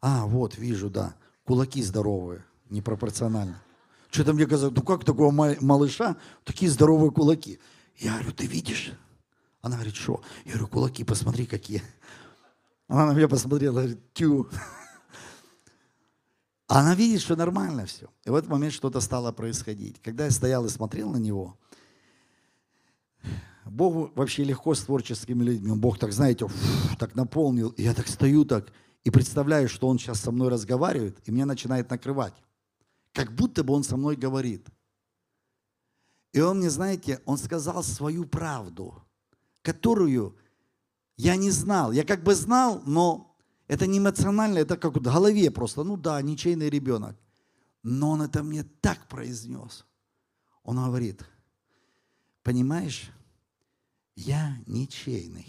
[0.00, 1.14] А, вот, вижу, да,
[1.44, 3.62] кулаки здоровые, непропорционально.
[4.10, 7.58] Что-то мне казалось, ну как такого малыша, такие здоровые кулаки.
[7.98, 8.94] Я говорю, ты видишь?
[9.60, 10.22] Она говорит, что?
[10.46, 11.82] Я говорю, кулаки, посмотри, какие.
[12.88, 14.48] Она на меня посмотрела, говорит, тю.
[16.68, 18.08] А она видит, что нормально все.
[18.24, 20.00] И в этот момент что-то стало происходить.
[20.02, 21.56] Когда я стоял и смотрел на него,
[23.64, 25.72] Богу вообще легко с творческими людьми.
[25.76, 26.48] Бог так, знаете,
[26.98, 27.70] так наполнил.
[27.70, 28.72] И я так стою так
[29.04, 32.34] и представляю, что Он сейчас со мной разговаривает, и меня начинает накрывать.
[33.12, 34.66] Как будто бы Он со мной говорит.
[36.32, 39.02] И Он мне, знаете, Он сказал свою правду,
[39.62, 40.36] которую
[41.16, 41.92] я не знал.
[41.92, 43.35] Я как бы знал, но
[43.66, 45.82] Это не эмоционально, это как вот в голове просто.
[45.82, 47.16] Ну да, ничейный ребенок.
[47.82, 49.84] Но он это мне так произнес.
[50.62, 51.24] Он говорит,
[52.42, 53.10] понимаешь,
[54.14, 55.46] я ничейный.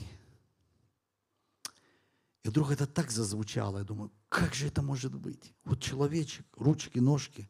[2.43, 3.79] И вдруг это так зазвучало.
[3.79, 5.53] Я думаю, как же это может быть?
[5.63, 7.49] Вот человечек, ручки, ножки,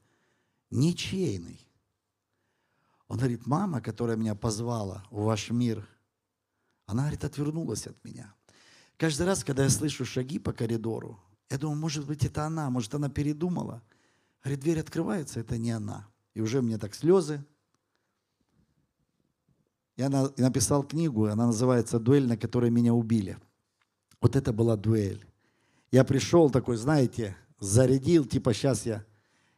[0.70, 1.68] ничейный.
[3.08, 5.88] Он говорит, мама, которая меня позвала в ваш мир,
[6.86, 8.34] она, говорит, отвернулась от меня.
[8.98, 11.20] Каждый раз, когда я слышу шаги по коридору,
[11.50, 13.82] я думаю, может быть, это она, может, она передумала.
[14.44, 16.08] Говорит, дверь открывается, это не она.
[16.34, 17.44] И уже мне так слезы.
[19.96, 23.38] Я на- написал книгу, она называется «Дуэль, на которой меня убили».
[24.20, 25.26] Вот это была дуэль.
[25.92, 29.06] Я пришел такой, знаете, зарядил, типа сейчас я...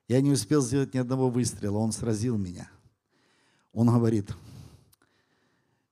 [0.08, 2.70] Я не успел сделать ни одного выстрела, он сразил меня.
[3.74, 4.34] Он говорит,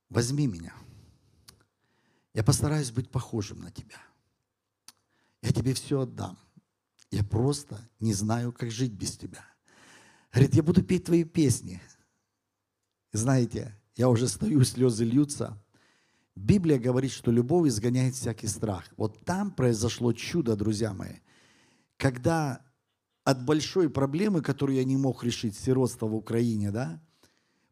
[0.09, 0.73] возьми меня.
[2.37, 3.99] Я постараюсь быть похожим на тебя.
[5.41, 6.37] Я тебе все отдам.
[7.09, 9.43] Я просто не знаю, как жить без тебя.
[10.31, 11.81] Говорит, я буду петь твои песни.
[13.11, 15.59] Знаете, я уже стою, слезы льются.
[16.35, 18.85] Библия говорит, что любовь изгоняет всякий страх.
[18.97, 21.15] Вот там произошло чудо, друзья мои.
[21.97, 22.61] Когда
[23.23, 27.01] от большой проблемы, которую я не мог решить, сиротство в Украине, да,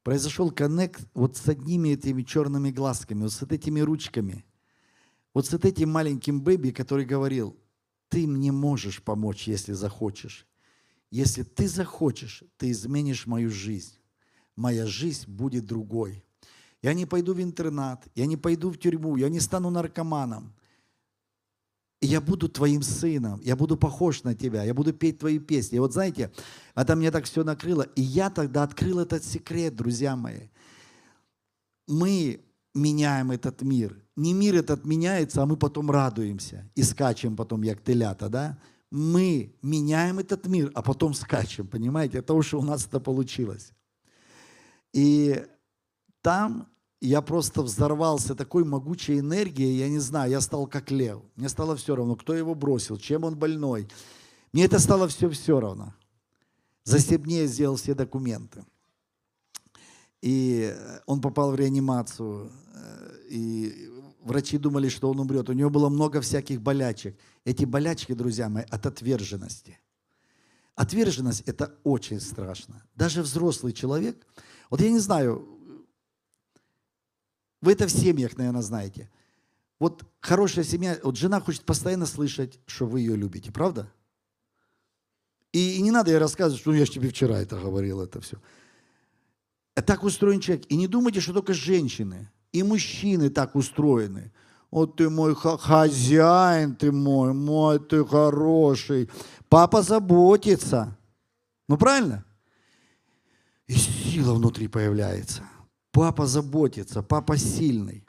[0.01, 4.43] произошел коннект вот с одними этими черными глазками, вот с этими ручками,
[5.35, 7.57] вот с этим маленьким бэби, который говорил,
[8.07, 10.47] ты мне можешь помочь, если захочешь.
[11.11, 13.97] Если ты захочешь, ты изменишь мою жизнь.
[14.55, 16.23] Моя жизнь будет другой.
[16.81, 20.53] Я не пойду в интернат, я не пойду в тюрьму, я не стану наркоманом.
[21.99, 25.75] Я буду твоим сыном, я буду похож на тебя, я буду петь твои песни.
[25.75, 26.31] И вот знаете,
[26.75, 27.81] это мне так все накрыло.
[27.81, 30.47] И я тогда открыл этот секрет, друзья мои.
[31.87, 32.45] Мы
[32.75, 33.99] меняем этот мир.
[34.15, 38.57] Не мир этот меняется, а мы потом радуемся и скачем потом, як телята, да?
[38.91, 42.19] Мы меняем этот мир, а потом скачем, понимаете?
[42.19, 43.71] Это уж у нас это получилось.
[44.93, 45.43] И
[46.21, 46.67] там
[47.01, 51.21] я просто взорвался такой могучей энергией, я не знаю, я стал как лев.
[51.35, 53.87] Мне стало все равно, кто его бросил, чем он больной.
[54.53, 55.93] Мне это стало все все равно.
[56.83, 58.63] За 7 дней я сделал все документы.
[60.21, 60.73] И
[61.05, 62.51] он попал в реанимацию.
[62.75, 63.89] Э, И
[64.21, 65.49] врачи думали, что он умрет.
[65.49, 67.17] У него было много всяких болячек.
[67.45, 69.79] Эти болячки, друзья мои, от отверженности.
[70.75, 72.83] Отверженность– это очень страшно.
[72.95, 74.27] Даже взрослый человек,
[74.69, 75.47] вот я не знаю,
[77.61, 79.09] вы это в семьях, наверное, знаете.
[79.79, 83.91] Вот хорошая семья, вот жена хочет постоянно слышать, что вы ее любите, правда?
[85.51, 88.19] И, и не надо ей рассказывать, что «Ну, я же тебе вчера это говорил, это
[88.19, 88.41] все.
[89.73, 90.65] Так устроен человек.
[90.67, 92.29] И не думайте, что только женщины.
[92.55, 94.31] И мужчины так устроены.
[94.71, 99.09] Вот ты мой хозяин, ты мой, мой ты хороший.
[99.49, 100.97] Папа заботится.
[101.67, 102.23] Ну правильно?
[103.67, 105.43] И сила внутри появляется.
[105.91, 108.07] Папа заботится, папа сильный.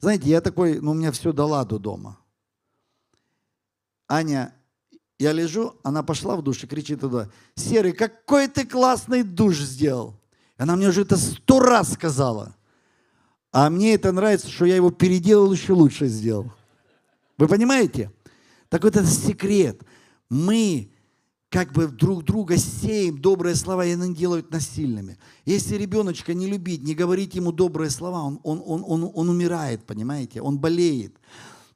[0.00, 2.18] Знаете, я такой, ну у меня все до ладу дома.
[4.08, 4.54] Аня,
[5.18, 10.18] я лежу, она пошла в душ и кричит туда, Серый, какой ты классный душ сделал.
[10.56, 12.54] Она мне уже это сто раз сказала.
[13.52, 16.52] А мне это нравится, что я его переделал, еще лучше сделал.
[17.38, 18.12] Вы понимаете?
[18.68, 19.80] Так вот это секрет.
[20.28, 20.90] Мы
[21.48, 25.16] как бы друг друга сеем добрые слова, и они делают насильными.
[25.46, 29.84] Если ребеночка не любить, не говорить ему добрые слова, он, он, он, он, он умирает,
[29.84, 30.42] понимаете?
[30.42, 31.16] Он болеет.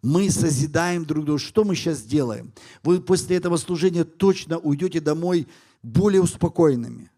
[0.02, 1.38] Мы созидаем друг друга.
[1.38, 2.52] Что мы сейчас делаем?
[2.82, 5.46] Вы после этого служения точно уйдете домой
[5.82, 7.10] более успокоенными,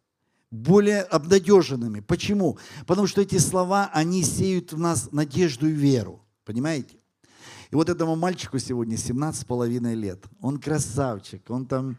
[0.55, 2.01] более обнадеженными.
[2.01, 2.59] Почему?
[2.87, 6.23] Потому что эти слова, они сеют в нас надежду и веру.
[6.45, 6.97] Понимаете?
[7.71, 10.25] И вот этому мальчику сегодня 17 с половиной лет.
[10.41, 11.99] Он красавчик, он там,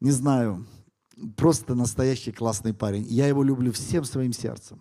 [0.00, 0.64] не знаю,
[1.36, 3.04] просто настоящий классный парень.
[3.08, 4.80] Я его люблю всем своим сердцем.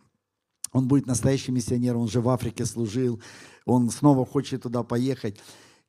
[0.71, 3.19] Он будет настоящим миссионером, он же в Африке служил,
[3.65, 5.37] он снова хочет туда поехать.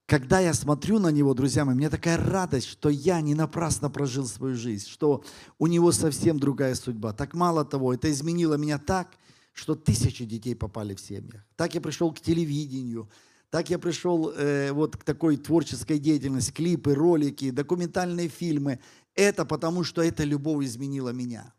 [0.06, 4.26] Когда я смотрю на него, друзья мои, мне такая радость, что я не напрасно прожил
[4.26, 5.24] свою жизнь, что
[5.58, 7.12] у него совсем другая судьба.
[7.12, 9.16] Так мало того, это изменило меня так,
[9.52, 11.44] что тысячи детей попали в семьях.
[11.56, 13.08] Так я пришел к телевидению,
[13.50, 18.80] так я пришел э, вот к такой творческой деятельности, клипы, ролики, документальные фильмы.
[19.14, 21.52] Это потому, что эта любовь изменила меня.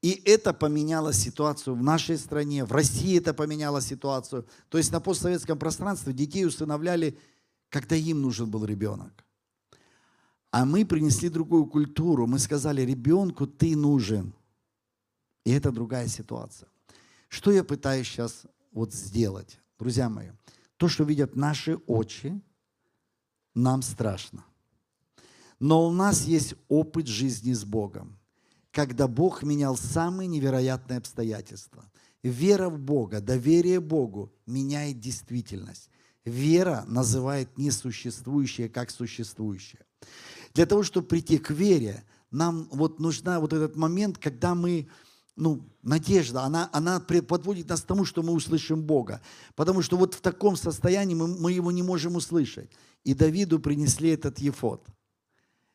[0.00, 4.46] И это поменяло ситуацию в нашей стране, в России это поменяло ситуацию.
[4.68, 7.18] То есть на постсоветском пространстве детей усыновляли,
[7.74, 9.24] когда им нужен был ребенок.
[10.52, 12.28] А мы принесли другую культуру.
[12.28, 14.32] Мы сказали, ребенку ты нужен.
[15.44, 16.68] И это другая ситуация.
[17.28, 20.30] Что я пытаюсь сейчас вот сделать, друзья мои?
[20.76, 22.40] То, что видят наши очи,
[23.56, 24.44] нам страшно.
[25.58, 28.16] Но у нас есть опыт жизни с Богом,
[28.70, 31.90] когда Бог менял самые невероятные обстоятельства.
[32.22, 35.90] Вера в Бога, доверие Богу меняет действительность.
[36.24, 39.82] Вера называет несуществующее как существующее.
[40.54, 44.88] Для того, чтобы прийти к вере, нам вот нужна вот этот момент, когда мы,
[45.36, 49.20] ну, надежда, она, она подводит нас к тому, что мы услышим Бога.
[49.54, 52.70] Потому что вот в таком состоянии мы, мы его не можем услышать.
[53.04, 54.86] И Давиду принесли этот ефот.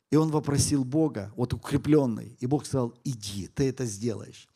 [0.09, 2.35] И он вопросил Бога, вот укрепленный.
[2.39, 4.47] И Бог сказал, иди, ты это сделаешь.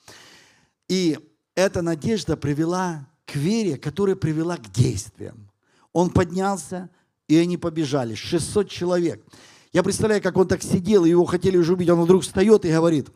[0.88, 1.20] И
[1.54, 5.50] эта надежда привела к вере, которая привела к действиям.
[5.94, 6.90] Он поднялся,
[7.28, 8.16] и они побежали.
[8.16, 9.24] 600 человек.
[9.72, 11.90] Я представляю, как он так сидел, и его хотели уже убить.
[11.90, 13.10] Он вдруг встает и говорит,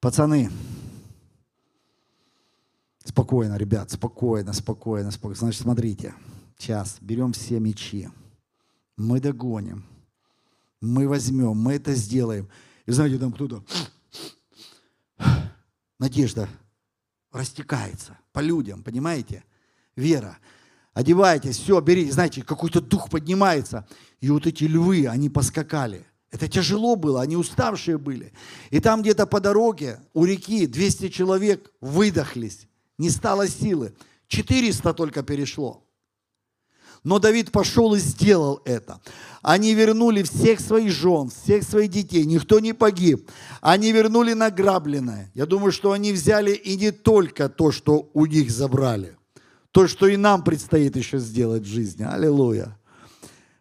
[0.00, 0.50] пацаны,
[3.04, 5.36] спокойно, ребят, спокойно, спокойно, спокойно.
[5.36, 6.14] Значит, смотрите,
[6.56, 8.08] сейчас берем все мечи,
[8.96, 9.84] мы догоним,
[10.80, 12.48] мы возьмем, мы это сделаем.
[12.86, 13.64] И знаете, там кто-то,
[15.98, 16.48] надежда
[17.32, 19.44] растекается по людям, понимаете?
[19.96, 20.38] Вера.
[20.98, 22.10] Одевайтесь, все, берите.
[22.10, 23.86] Знаете, какой-то дух поднимается.
[24.20, 26.04] И вот эти львы, они поскакали.
[26.32, 28.32] Это тяжело было, они уставшие были.
[28.70, 32.66] И там где-то по дороге у реки 200 человек выдохлись.
[32.98, 33.94] Не стало силы.
[34.26, 35.84] 400 только перешло.
[37.04, 39.00] Но Давид пошел и сделал это.
[39.40, 43.30] Они вернули всех своих жен, всех своих детей, никто не погиб.
[43.60, 45.30] Они вернули награбленное.
[45.32, 49.17] Я думаю, что они взяли и не только то, что у них забрали.
[49.72, 52.02] То, что и нам предстоит еще сделать в жизни.
[52.02, 52.78] Аллилуйя.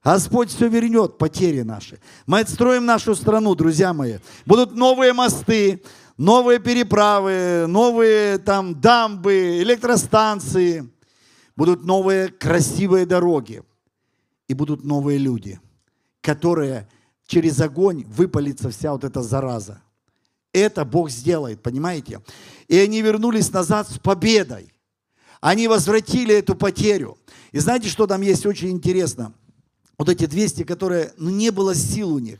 [0.04, 2.00] Господь все вернет, потери наши.
[2.26, 4.20] Мы отстроим нашу страну, друзья мои.
[4.46, 5.84] Будут новые мосты,
[6.16, 10.90] новые переправы, новые там дамбы, электростанции.
[11.58, 13.64] Будут новые красивые дороги.
[14.48, 15.60] И будут новые люди,
[16.22, 16.88] которые
[17.26, 19.82] через огонь выпалится вся вот эта зараза.
[20.54, 22.22] Это Бог сделает, понимаете?
[22.70, 24.72] И они вернулись назад с победой.
[25.48, 27.18] Они возвратили эту потерю.
[27.54, 29.34] И знаете, что там есть очень интересно?
[29.98, 32.40] Вот эти 200, которые, ну, не было сил у них,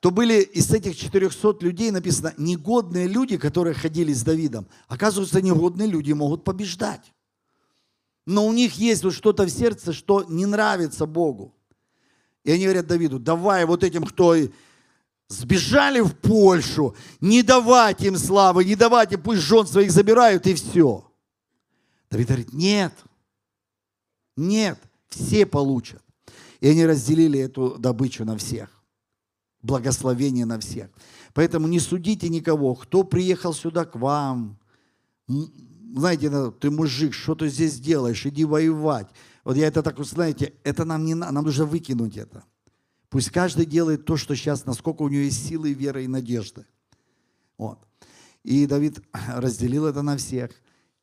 [0.00, 4.66] то были из этих 400 людей написано негодные люди, которые ходили с Давидом.
[4.86, 7.14] Оказывается, негодные люди могут побеждать.
[8.26, 11.54] Но у них есть вот что-то в сердце, что не нравится Богу.
[12.44, 14.36] И они говорят Давиду, давай вот этим, кто
[15.28, 20.52] сбежали в Польшу, не давать им славы, не давать им, пусть жен своих забирают и
[20.52, 21.05] все.
[22.10, 22.92] Давид говорит, нет,
[24.36, 24.78] нет,
[25.08, 26.02] все получат.
[26.60, 28.70] И они разделили эту добычу на всех.
[29.62, 30.90] Благословение на всех.
[31.34, 34.58] Поэтому не судите никого, кто приехал сюда к вам.
[35.28, 39.08] Знаете, ты мужик, что ты здесь делаешь, иди воевать.
[39.44, 42.44] Вот я это так, знаете, это нам не нам нужно выкинуть это.
[43.08, 46.66] Пусть каждый делает то, что сейчас, насколько у него есть силы, веры и надежды.
[47.56, 47.78] Вот.
[48.42, 50.50] И Давид разделил это на всех.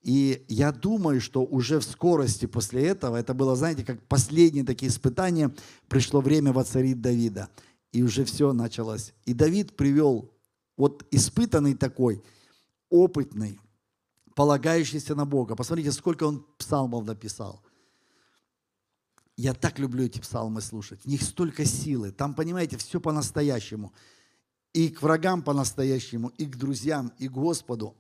[0.03, 4.89] И я думаю, что уже в скорости после этого, это было, знаете, как последние такие
[4.89, 5.55] испытания,
[5.87, 7.49] пришло время воцарить Давида.
[7.93, 9.13] И уже все началось.
[9.25, 10.29] И Давид привел
[10.75, 12.21] вот испытанный такой,
[12.89, 13.59] опытный,
[14.35, 15.55] полагающийся на Бога.
[15.55, 17.61] Посмотрите, сколько он псалмов написал.
[19.37, 21.01] Я так люблю эти псалмы слушать.
[21.03, 22.11] В них столько силы.
[22.11, 23.93] Там, понимаете, все по-настоящему.
[24.73, 27.95] И к врагам по-настоящему, и к друзьям, и к Господу.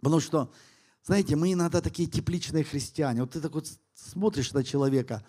[0.00, 0.52] Потому что
[1.04, 3.20] знаете, мы иногда такие тепличные христиане.
[3.20, 5.24] Вот ты так вот смотришь на человека,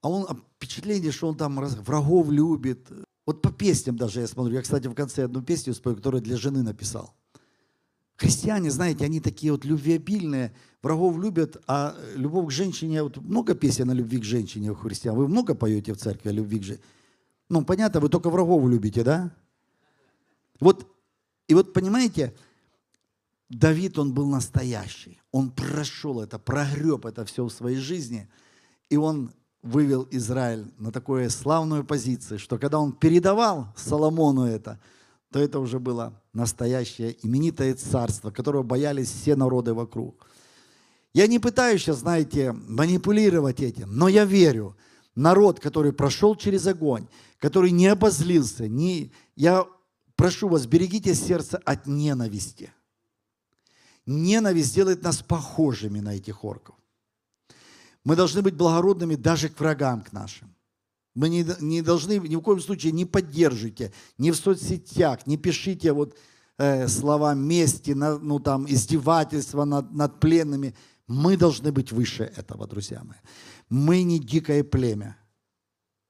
[0.00, 2.88] а он а впечатление, что он там врагов любит.
[3.24, 4.54] Вот по песням даже я смотрю.
[4.54, 7.14] Я, кстати, в конце одну песню спою, которую для жены написал.
[8.16, 13.90] Христиане, знаете, они такие вот любвеобильные, врагов любят, а любовь к женщине, вот много песен
[13.90, 15.14] о любви к женщине у христиан.
[15.16, 16.86] Вы много поете в церкви о любви к женщине?
[17.48, 19.30] Ну, понятно, вы только врагов любите, да?
[20.58, 20.88] Вот,
[21.46, 22.34] и вот понимаете,
[23.48, 25.20] Давид, он был настоящий.
[25.30, 28.28] Он прошел это, прогреб это все в своей жизни.
[28.90, 29.32] И он
[29.62, 34.80] вывел Израиль на такую славную позицию, что когда он передавал Соломону это,
[35.32, 40.26] то это уже было настоящее именитое царство, которого боялись все народы вокруг.
[41.14, 44.76] Я не пытаюсь сейчас, знаете, манипулировать этим, но я верю,
[45.14, 47.06] народ, который прошел через огонь,
[47.38, 49.12] который не обозлился, не...
[49.34, 49.66] я
[50.14, 52.72] прошу вас, берегите сердце от ненависти
[54.06, 56.74] ненависть делает нас похожими на этих орков.
[58.04, 60.54] Мы должны быть благородными даже к врагам к нашим.
[61.14, 65.92] Мы не, не должны, ни в коем случае не поддерживайте, ни в соцсетях, не пишите
[65.92, 66.16] вот
[66.58, 70.74] э, слова мести, на, ну там издевательства над, над пленными.
[71.08, 73.18] Мы должны быть выше этого, друзья мои.
[73.68, 75.16] Мы не дикое племя.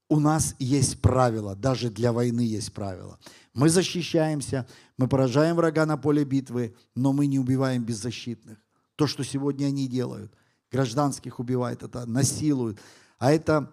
[0.09, 3.17] у нас есть правила, даже для войны есть правила.
[3.53, 4.67] Мы защищаемся,
[4.97, 8.57] мы поражаем врага на поле битвы, но мы не убиваем беззащитных.
[8.95, 10.33] То, что сегодня они делают,
[10.71, 12.79] гражданских убивают, это насилуют,
[13.19, 13.71] а это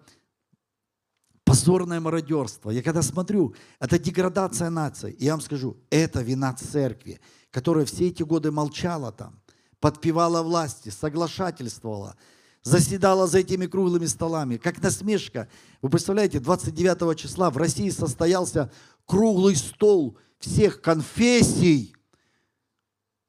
[1.43, 2.69] позорное мародерство.
[2.69, 5.11] Я когда смотрю, это деградация нации.
[5.13, 7.19] И я вам скажу, это вина церкви,
[7.51, 9.39] которая все эти годы молчала там,
[9.79, 12.17] подпевала власти, соглашательствовала,
[12.61, 15.47] заседала за этими круглыми столами, как насмешка.
[15.81, 18.71] Вы представляете, 29 числа в России состоялся
[19.05, 21.95] круглый стол всех конфессий,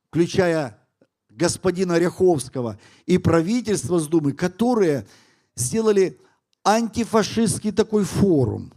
[0.09, 0.79] включая
[1.31, 5.07] господина Ряховского и правительство с Думы, которые
[5.55, 6.21] сделали
[6.65, 8.73] антифашистский такой форум.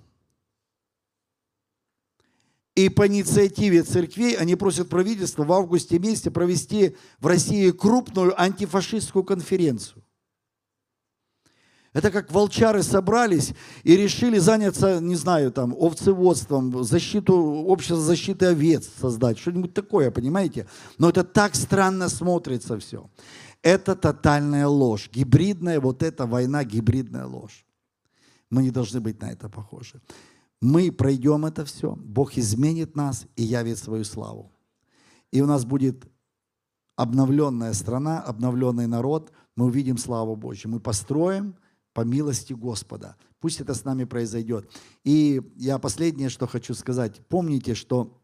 [2.76, 9.24] И по инициативе церквей они просят правительство в августе месяце провести в России крупную антифашистскую
[9.24, 10.04] конференцию.
[11.94, 18.88] Это как волчары собрались и решили заняться, не знаю, там, овцеводством, защиту, общество защиты овец
[19.00, 20.68] создать, что-нибудь такое, понимаете?
[21.00, 23.10] Но это так странно смотрится все.
[23.64, 27.66] Это тотальная ложь, гибридная, вот эта война, гибридная ложь.
[28.52, 30.00] Мы не должны быть на это похожи.
[30.62, 34.52] Мы пройдем это все, Бог изменит нас и явит свою славу.
[35.32, 36.06] И у нас будет
[36.96, 40.70] обновленная страна, обновленный народ, мы увидим славу Божью.
[40.70, 41.56] Мы построим
[42.00, 43.18] по милости Господа.
[43.42, 44.72] Пусть это с нами произойдет.
[45.04, 47.20] И я последнее, что хочу сказать.
[47.28, 48.18] Помните, что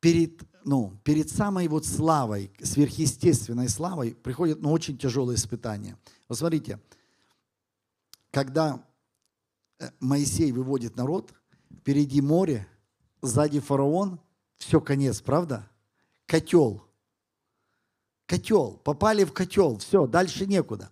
[0.00, 5.96] перед, ну, перед самой вот славой, сверхъестественной славой, приходят ну, очень тяжелые испытания.
[6.28, 6.80] Вот смотрите,
[8.32, 8.84] когда
[9.78, 11.32] э, Моисей выводит народ,
[11.72, 12.66] впереди море,
[13.20, 14.18] сзади фараон,
[14.58, 15.70] все, конец, правда?
[16.26, 16.82] Котел.
[18.26, 18.80] Котел.
[18.82, 20.90] Попали в котел, все, дальше некуда.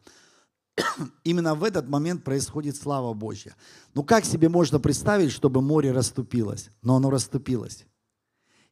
[1.25, 3.55] Именно в этот момент происходит слава Божья.
[3.95, 6.71] Ну как себе можно представить, чтобы море расступилось?
[6.83, 7.87] Но оно расступилось.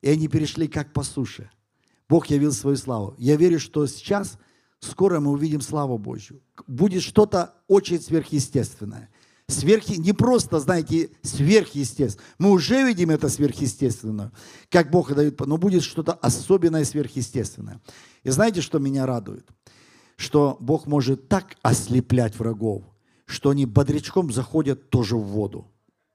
[0.00, 1.50] И они перешли как по суше.
[2.08, 3.14] Бог явил свою славу.
[3.18, 4.38] Я верю, что сейчас,
[4.80, 6.42] скоро мы увидим славу Божью.
[6.66, 9.10] Будет что-то очень сверхъестественное.
[9.50, 12.26] Сверх, не просто, знаете, сверхъестественное.
[12.38, 14.30] Мы уже видим это сверхъестественное,
[14.68, 17.80] как Бог дает, но будет что-то особенное сверхъестественное.
[18.24, 19.48] И знаете, что меня радует?
[20.17, 22.83] Что Бог может так ослеплять врагов,
[23.25, 25.67] что они бодрячком заходят тоже в воду.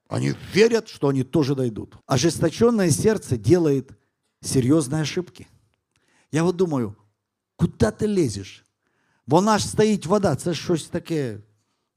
[0.08, 1.96] Они верят, что они тоже дойдут.
[2.06, 3.90] Ожесточенное сердце делает
[4.40, 5.46] серьезные ошибки.
[6.32, 6.96] Я вот думаю,
[7.56, 8.64] куди ти лезеш?
[9.26, 11.38] Вона ж стоїть вода, це щось таке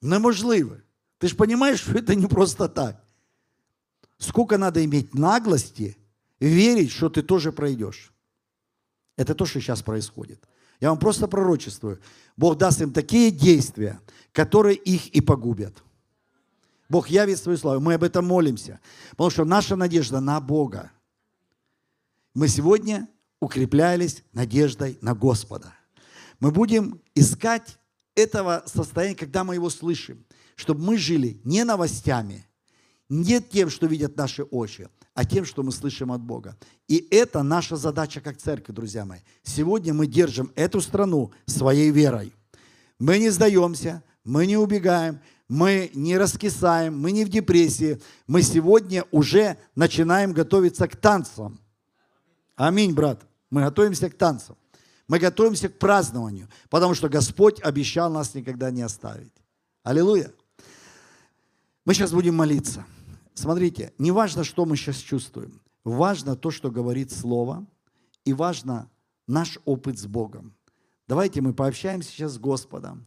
[0.02, 0.82] неможливе.
[1.18, 3.04] Ти ж розумієш, що це не просто так.
[4.18, 5.96] Сколько надо иметь наглости
[6.40, 8.12] верить, что ты тоже пройдешь.
[9.18, 10.40] Это то, что сейчас происходит.
[10.81, 12.01] Я вам просто пророчествую.
[12.37, 14.01] Бог даст им такие действия,
[14.33, 15.83] которые их и погубят.
[16.89, 17.81] Бог явит свою славу.
[17.81, 18.81] Мы об этом молимся.
[19.11, 20.93] Потому что наша надежда на Бога.
[22.35, 23.09] Мы сегодня
[23.41, 25.75] укреплялись надеждой на Господа.
[26.39, 27.79] Мы будем искать
[28.15, 30.25] этого состояния, когда мы его слышим,
[30.55, 32.47] чтобы мы жили не новостями,
[33.09, 36.59] не тем, что видят наши очи, а тем, что мы слышим от Бога.
[36.89, 39.21] И это наша задача как церковь, друзья мои.
[39.43, 42.35] Сегодня мы держим эту страну своей верой.
[42.99, 47.99] Мы не сдаемся, мы не убегаем, мы не раскисаем, мы не в депрессии.
[48.27, 51.61] Мы сегодня уже начинаем готовиться к танцам.
[52.55, 53.23] Аминь, брат.
[53.49, 54.59] Мы готовимся к танцам.
[55.09, 59.33] Мы готовимся к празднованию, потому что Господь обещал нас никогда не оставить.
[59.83, 60.31] Аллилуйя.
[61.87, 62.85] Мы сейчас будем молиться.
[63.37, 65.61] Смотрите, не важно, что мы сейчас чувствуем.
[65.85, 67.67] Важно то, что говорит Слово,
[68.25, 68.91] и важно
[69.29, 70.57] наш опыт с Богом.
[71.07, 73.07] Давайте мы пообщаемся сейчас с Господом,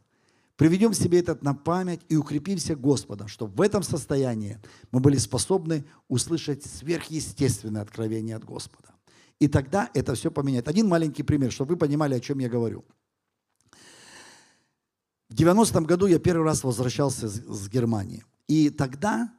[0.55, 4.59] приведем себе этот на память и укрепимся Господом, чтобы в этом состоянии
[4.91, 8.93] мы были способны услышать сверхъестественное откровение от Господа.
[9.39, 10.67] И тогда это все поменяет.
[10.67, 12.85] Один маленький пример, чтобы вы понимали, о чем я говорю.
[15.29, 18.23] В 90-м году я первый раз возвращался с, Германии.
[18.47, 19.33] И тогда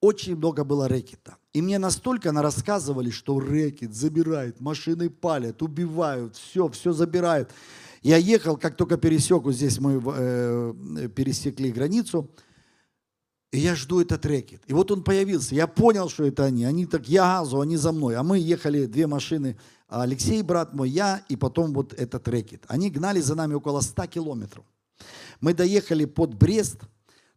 [0.00, 1.36] очень много было рэкета.
[1.52, 7.50] И мне настолько на рассказывали, что рэкет забирает, машины палят, убивают, все, все забирают.
[8.02, 12.30] Я ехал, как только пересек, вот здесь мы э, пересекли границу,
[13.52, 14.62] и я жду этот рэкет.
[14.66, 15.54] И вот он появился.
[15.54, 16.64] Я понял, что это они.
[16.64, 18.14] Они так, я газу, они за мной.
[18.14, 19.58] А мы ехали, две машины.
[19.88, 22.64] Алексей, брат мой, я, и потом вот этот рэкет.
[22.68, 24.64] Они гнали за нами около 100 километров.
[25.40, 26.82] Мы доехали под Брест.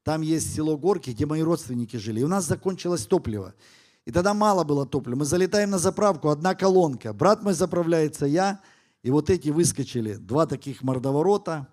[0.03, 2.19] Там есть село Горки, где мои родственники жили.
[2.19, 3.53] И у нас закончилось топливо.
[4.05, 5.19] И тогда мало было топлива.
[5.19, 7.13] Мы залетаем на заправку, одна колонка.
[7.13, 8.59] Брат мой заправляется, я.
[9.01, 10.15] И вот эти выскочили.
[10.15, 11.67] Два таких мордоворота.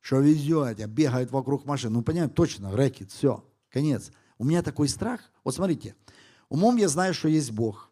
[0.00, 0.86] Что везете?
[0.86, 1.92] Бегают вокруг машин.
[1.92, 3.44] Ну, понятно, точно, рэкет, все.
[3.70, 4.12] Конец.
[4.38, 5.20] У меня такой страх.
[5.44, 5.96] Вот смотрите,
[6.48, 7.90] умом я знаю, что есть Бог.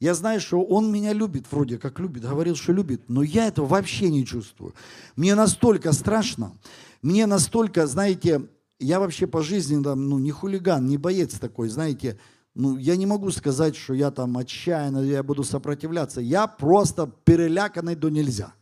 [0.00, 3.66] Я знаю, что Он меня любит, вроде как любит, говорил, что любит, но я этого
[3.66, 4.74] вообще не чувствую.
[5.16, 6.58] Мне настолько страшно,
[7.00, 8.48] мне настолько, знаете,
[8.78, 12.18] я вообще по жизни там, ну, не хулиган, не боец такой, знаете,
[12.54, 16.20] ну, я не могу сказать, что я там отчаянно, я буду сопротивляться.
[16.20, 18.54] Я просто переляканный до нельзя.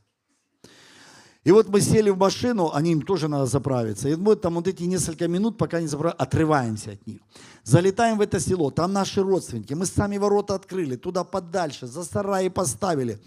[1.45, 4.09] И вот мы сели в машину, они им тоже надо заправиться.
[4.09, 7.21] И мы там вот эти несколько минут, пока не заправляем, отрываемся от них.
[7.65, 9.75] Залетаем в это село, там наши родственники.
[9.75, 13.19] Мы сами ворота открыли, туда подальше, за сараи поставили.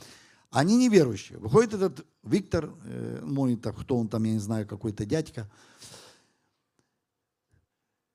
[0.49, 1.38] Они неверующие.
[1.38, 5.51] Выходит этот Виктор, э, мой, так, кто он там, я не знаю, какой-то дядька.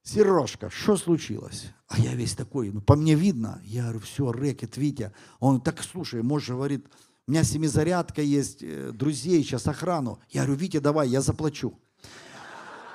[0.02, 1.66] Сережка, что случилось?
[1.88, 3.60] А я весь такой, ну по мне видно.
[3.64, 5.12] Я говорю, все, рэкет, Витя.
[5.38, 6.86] Он так, слушай, может, говорит,
[7.26, 10.20] у меня семизарядка есть, э, друзей, сейчас охрану.
[10.30, 11.78] Я говорю, Витя, давай, я заплачу.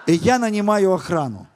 [0.08, 1.48] И я нанимаю охрану.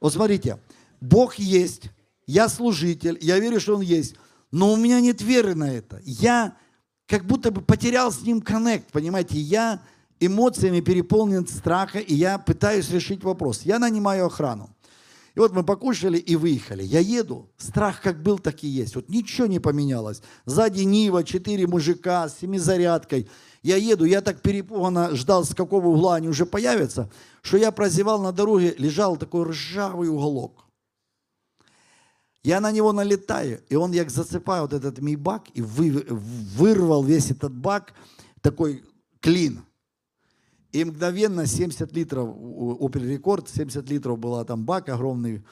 [0.00, 0.58] Вот смотрите,
[1.00, 1.90] Бог есть,
[2.26, 4.16] я служитель, я верю, что Он есть,
[4.50, 6.00] но у меня нет веры на это.
[6.04, 6.56] Я
[7.06, 9.82] как будто бы потерял с Ним коннект, понимаете, я
[10.20, 13.62] эмоциями переполнен страха, и я пытаюсь решить вопрос.
[13.62, 14.70] Я нанимаю охрану.
[15.34, 16.82] И вот мы покушали и выехали.
[16.82, 18.96] Я еду, страх как был, так и есть.
[18.96, 20.22] Вот ничего не поменялось.
[20.44, 23.28] Сзади Нива, четыре мужика с семизарядкой.
[23.62, 27.10] Я еду, я так перепуганно ждал, с какого угла они уже появятся,
[27.42, 30.64] что я прозевал на дороге, лежал такой ржавый уголок.
[32.42, 36.06] Я на него налетаю, и он як зацепаю вот этот мій бак и вы,
[36.56, 37.92] вырвал весь этот бак,
[38.40, 38.82] такой
[39.20, 39.62] клин.
[40.72, 45.44] И мгновенно 70 литров, Opel Рекорд, 70 литров была там бак огромный,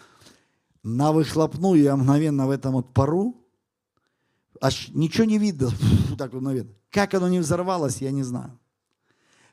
[0.83, 3.35] на выхлопную я мгновенно в этом вот пару,
[4.61, 5.71] аж ничего не видно,
[6.19, 6.71] так мгновенно.
[6.91, 8.59] Как оно не взорвалось, я не знаю.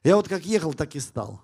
[0.03, 1.41] Я вот как ехал, так и стал.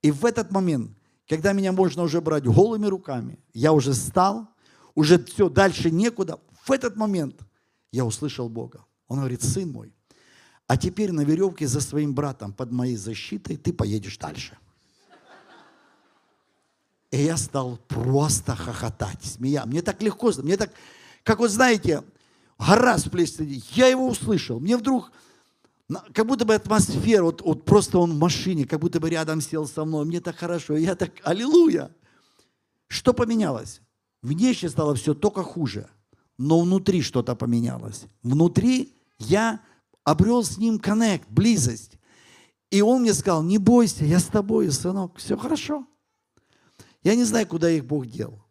[0.00, 0.92] И в этот момент,
[1.28, 4.48] когда меня можно уже брать голыми руками, я уже стал,
[4.94, 6.40] уже все, дальше некуда.
[6.64, 7.40] В этот момент
[7.92, 8.84] я услышал Бога.
[9.08, 9.94] Он говорит, сын мой,
[10.68, 14.56] а теперь на веревке за своим братом под моей защитой ты поедешь дальше.
[17.10, 19.64] И я стал просто хохотать, смея.
[19.64, 20.70] Мне так легко, мне так,
[21.24, 22.04] как вот знаете,
[22.58, 23.32] гора с плеч
[23.72, 24.60] Я его услышал.
[24.60, 25.10] Мне вдруг,
[26.12, 29.66] как будто бы атмосфера, вот, вот просто он в машине, как будто бы рядом сел
[29.66, 30.04] со мной.
[30.04, 30.76] Мне так хорошо.
[30.76, 31.90] Я так, аллилуйя.
[32.88, 33.80] Что поменялось?
[34.20, 35.88] Внешне стало все только хуже.
[36.36, 38.04] Но внутри что-то поменялось.
[38.22, 39.60] Внутри я
[40.10, 41.98] обрел с ним коннект, близость.
[42.70, 45.86] И он мне сказал, не бойся, я с тобой, сынок, все хорошо.
[47.02, 48.42] Я не знаю, куда их Бог дел.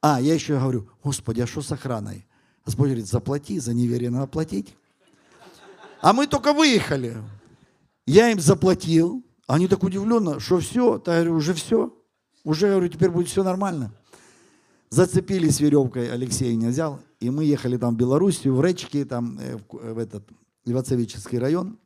[0.00, 2.26] А, я еще говорю, Господи, а что с охраной?
[2.64, 4.74] Господь говорит, заплати, за неверие надо платить.
[6.00, 7.18] А мы только выехали.
[8.06, 9.22] Я им заплатил.
[9.46, 11.94] Они так удивленно, что все, я говорю, уже все.
[12.44, 13.92] Уже, говорю, теперь будет все нормально.
[14.88, 17.00] Зацепились веревкой, Алексей не взял.
[17.20, 20.26] И мы ехали там в Белоруссию, в Речки, там, э, в, в этот
[20.64, 21.78] Ивацевический район.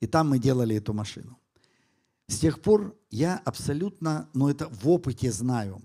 [0.00, 1.38] И там мы делали эту машину.
[2.28, 5.82] С тех пор я абсолютно, ну это в опыте знаю,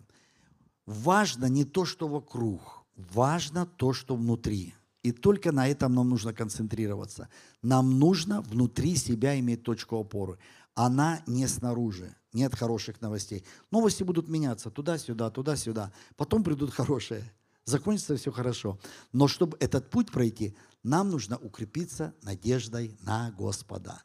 [0.86, 4.73] важно не то, что вокруг, важно то, что внутри.
[5.03, 7.30] И только на этом нам нужно концентрироваться.
[7.61, 10.38] Нам нужно внутри себя иметь точку опоры.
[10.73, 12.15] Она не снаружи.
[12.34, 13.43] Нет хороших новостей.
[13.71, 15.91] Новости будут меняться туда-сюда, туда-сюда.
[16.15, 17.23] Потом придут хорошие.
[17.68, 18.80] Закончится все хорошо.
[19.13, 24.01] Но чтобы этот путь пройти, нам нужно укрепиться надеждой на Господа.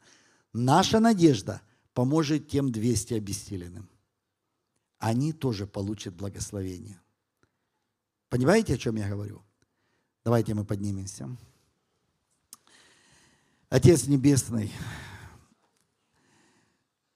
[0.53, 1.61] Наша надежда–
[1.93, 3.89] поможет тем 200 обессиленным.
[4.97, 6.99] Они тоже получат благословение.
[8.29, 9.43] Понимаете, о чем я говорю?
[10.23, 11.35] Давайте мы поднимемся.
[13.69, 14.71] Отец Небесный,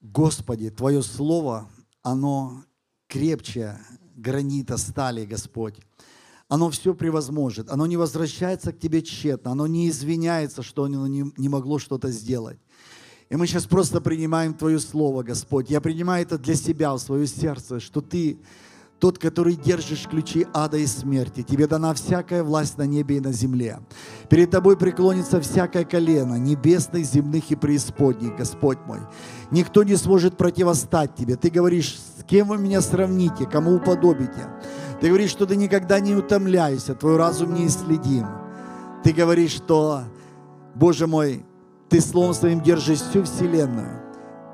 [0.01, 1.69] Господи, Твое Слово,
[2.01, 2.65] оно
[3.07, 3.79] крепче
[4.15, 5.79] гранита стали, Господь.
[6.49, 7.69] Оно все превозможет.
[7.69, 9.51] Оно не возвращается к Тебе тщетно.
[9.51, 12.57] Оно не извиняется, что оно не могло что-то сделать.
[13.29, 15.69] И мы сейчас просто принимаем Твое Слово, Господь.
[15.69, 18.39] Я принимаю это для себя, в свое сердце, что Ты
[18.99, 21.43] тот, который держишь ключи ада и смерти.
[21.43, 23.79] Тебе дана всякая власть на небе и на земле.
[24.29, 28.99] Перед Тобой преклонится всякое колено, небесных, земных и преисподних, Господь мой.
[29.51, 31.35] Никто не сможет противостать Тебе.
[31.35, 34.47] Ты говоришь, с кем вы меня сравните, кому уподобите.
[34.99, 38.27] Ты говоришь, что ты никогда не утомляешься, твой разум неисследим.
[39.03, 40.03] Ты говоришь, что,
[40.73, 41.45] Боже мой,
[41.89, 44.01] ты Словом Своим держишь всю Вселенную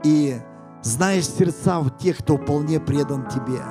[0.04, 0.38] и
[0.82, 3.64] знаешь сердца у тех, кто вполне предан Тебе.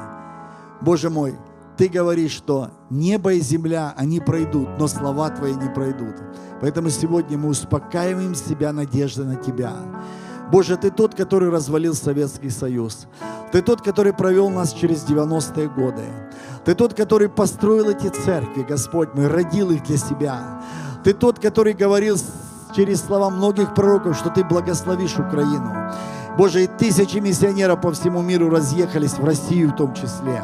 [0.81, 1.35] Боже мой,
[1.77, 6.16] Ты говоришь, что небо и земля, они пройдут, но слова Твои не пройдут.
[6.61, 9.75] Поэтому сегодня мы успокаиваем себя надеждой на Тебя.
[10.53, 13.07] Боже, Ты тот, который развалил Советский Союз.
[13.53, 16.03] Ты тот, который провел нас через 90-е годы.
[16.67, 20.63] Ты тот, который построил эти церкви, Господь, мы родил их для себя.
[21.05, 22.19] Ты тот, который говорил
[22.77, 25.75] через слова многих пророков, что Ты благословишь Украину.
[26.37, 30.43] Боже, и тысячи миссионеров по всему миру разъехались в Россию в том числе.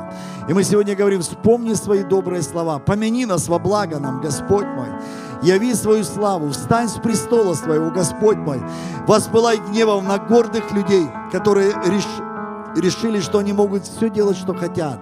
[0.49, 4.89] И мы сегодня говорим, вспомни свои добрые слова, помяни нас во благо нам, Господь мой.
[5.43, 8.61] Яви свою славу, встань с престола своего, Господь мой.
[9.07, 12.07] Воспылай гневом на гордых людей, которые реш...
[12.77, 14.99] решили, что они могут все делать, что хотят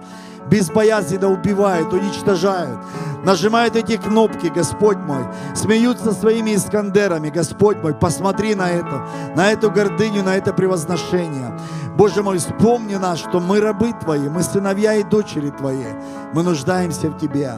[0.49, 2.79] безбоязненно убивают, уничтожают,
[3.23, 5.25] нажимают эти кнопки, Господь мой,
[5.55, 11.57] смеются своими искандерами, Господь мой, посмотри на это, на эту гордыню, на это превозношение.
[11.97, 15.87] Боже мой, вспомни нас, что мы рабы Твои, мы сыновья и дочери Твои,
[16.31, 17.53] мы нуждаемся в Тебе.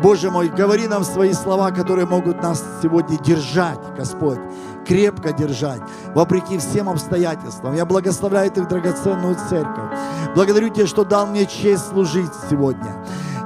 [0.00, 4.38] Боже мой, говори нам свои слова, которые могут нас сегодня держать, Господь
[4.86, 5.80] крепко держать,
[6.14, 7.74] вопреки всем обстоятельствам.
[7.74, 9.98] Я благословляю Ты драгоценную церковь.
[10.34, 12.96] Благодарю Тебя, что дал мне честь служить сегодня.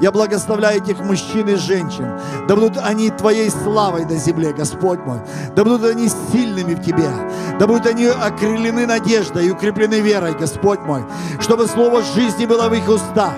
[0.01, 2.19] Я благословляю этих мужчин и женщин.
[2.49, 5.21] Да будут они Твоей славой на земле, Господь мой.
[5.55, 7.11] Да будут они сильными в Тебе.
[7.59, 11.05] Да будут они окрылены надеждой и укреплены верой, Господь мой.
[11.41, 13.33] Чтобы слово жизни было в их устах.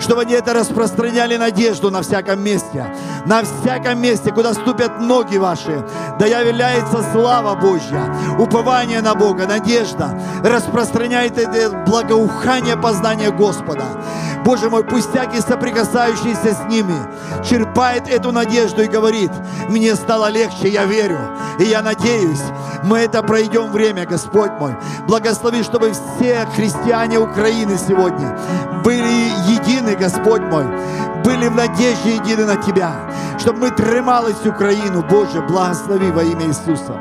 [0.00, 2.86] Чтобы они это распространяли надежду на всяком месте.
[3.26, 5.84] На всяком месте, куда ступят ноги ваши.
[6.18, 8.02] Да является слава Божья,
[8.38, 10.18] упование на Бога, надежда.
[10.42, 13.84] Распространяет это благоухание познания Господа.
[14.44, 16.96] Боже мой, пусть всякий соприкасающийся с ними
[17.48, 19.30] черпает эту надежду и говорит,
[19.68, 21.18] мне стало легче, я верю,
[21.60, 22.42] и я надеюсь,
[22.82, 24.74] мы это пройдем время, Господь мой.
[25.06, 28.36] Благослови, чтобы все христиане Украины сегодня
[28.84, 30.66] были едины, Господь мой,
[31.24, 32.92] были в надежде едины на Тебя,
[33.38, 36.96] чтобы мы тримались Украину, Боже, благослови во имя Иисуса.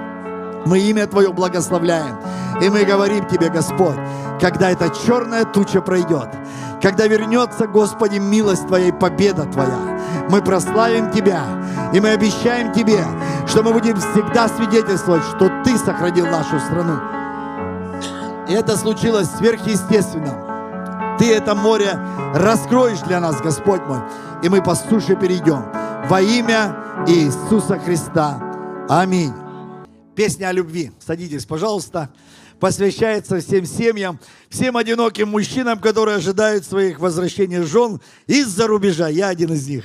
[0.66, 2.18] Мы имя Твое благословляем.
[2.62, 3.98] И мы говорим Тебе, Господь,
[4.40, 6.30] когда эта черная туча пройдет,
[6.82, 11.44] когда вернется, Господи, милость Твоя и победа Твоя, мы прославим Тебя,
[11.94, 13.04] и мы обещаем Тебе,
[13.48, 17.21] что мы будем всегда свидетельствовать, что Ты сохранил нашу страну.
[18.50, 21.18] И это случилось сверхъестественно.
[21.20, 22.00] Ты это море
[22.34, 24.00] раскроешь для нас, Господь мой,
[24.42, 25.66] и мы по суше перейдем.
[26.10, 28.42] Во имя Иисуса Христа.
[28.90, 29.34] Аминь.
[30.16, 30.92] Песня о любви.
[31.00, 32.10] Садитесь, пожалуйста.
[32.60, 34.20] Посвящается всем семьям,
[34.50, 39.08] всем одиноким мужчинам, которые ожидают своих возвращений жен из-за рубежа.
[39.08, 39.84] Я один из них.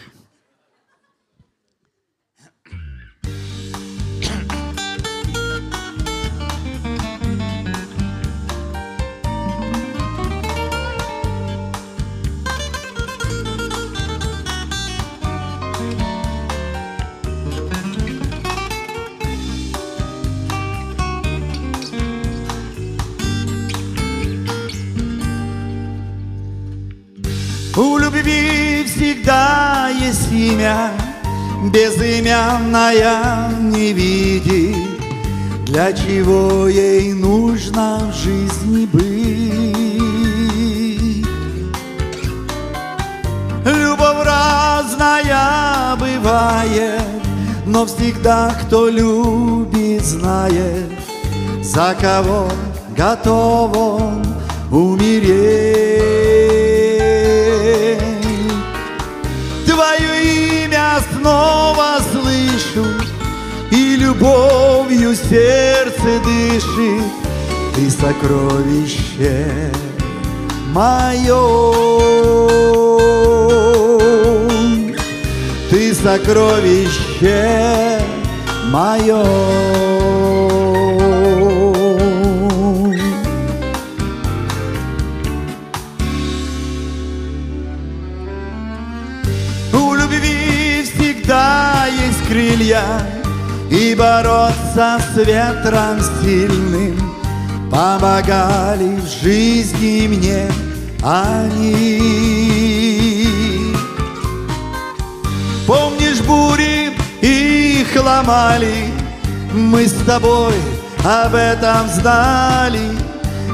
[27.76, 30.92] У любви всегда есть имя,
[31.70, 34.76] безымянная не видит,
[35.66, 39.66] для чего ей нужно в жизни быть.
[43.66, 47.02] Любовь разная бывает,
[47.66, 50.90] но всегда кто любит, знает,
[51.60, 52.48] за кого
[52.96, 54.24] готов он
[54.70, 56.25] умереть.
[61.26, 62.86] Снова слышу,
[63.72, 67.02] и любовью сердце дышит,
[67.74, 69.72] ты сокровище
[70.72, 71.82] мое.
[75.68, 78.00] Ты сокровище
[78.70, 79.85] мое.
[92.66, 92.82] Крылья,
[93.70, 96.98] и бороться с ветром сильным
[97.70, 100.50] помогали в жизни мне
[101.02, 102.02] они.
[105.66, 108.90] Помнишь бури их ломали,
[109.52, 110.54] мы с тобой
[111.04, 112.90] об этом знали.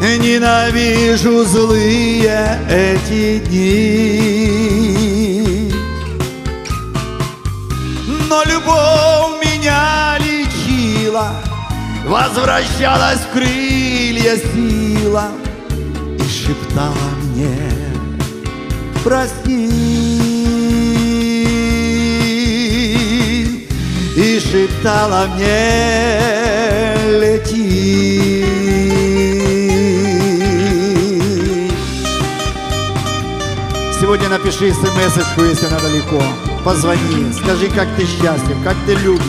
[0.01, 4.62] Ненавижу злые эти дни.
[12.13, 15.31] Возвращалась в крылья сила
[16.19, 17.57] И шептала мне
[19.03, 19.71] Прости
[24.15, 25.79] И шептала мне
[27.19, 28.45] Лети
[33.99, 36.23] Сегодня напиши смс, если она далеко
[36.63, 39.23] Позвони, скажи, как ты счастлив, как ты любишь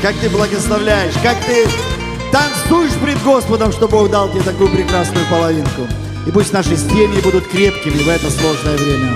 [0.00, 1.91] Как ты благословляешь, как ты
[2.32, 5.82] танцуешь пред Господом, что Бог дал тебе такую прекрасную половинку.
[6.26, 9.12] И пусть наши семьи будут крепкими в это сложное время.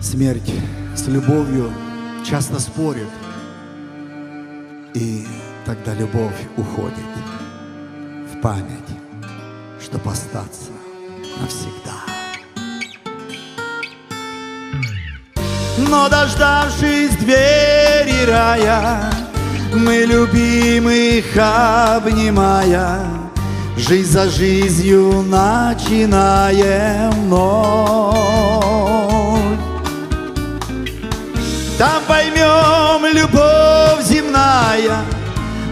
[0.00, 0.52] Смерть
[0.96, 1.70] с любовью
[2.28, 3.06] часто спорит,
[4.94, 5.24] и
[5.68, 6.96] тогда любовь уходит
[8.32, 8.90] в память,
[9.78, 10.70] чтобы остаться
[11.42, 11.92] навсегда.
[15.76, 19.12] Но дождавшись двери рая,
[19.74, 23.00] мы любимых обнимая,
[23.76, 28.16] жизнь за жизнью начинаем вновь.
[31.76, 35.17] Там поймем, любовь земная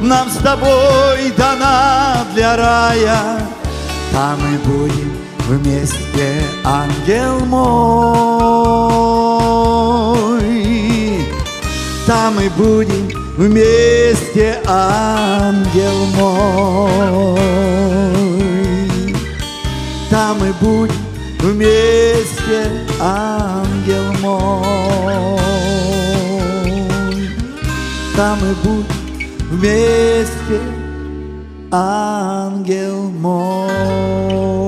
[0.01, 3.41] Нам с тобой дана для рая.
[4.13, 5.17] Там мы будем
[5.49, 8.77] вместе, ангел мой.
[12.07, 17.41] Там мы будем вместе, ангел мой.
[20.11, 20.95] Там мы будем
[21.41, 22.71] вместе,
[23.01, 25.17] ангел мой.
[28.15, 28.96] Там мы будем
[29.51, 30.61] вместе,
[31.71, 34.67] ангел мой.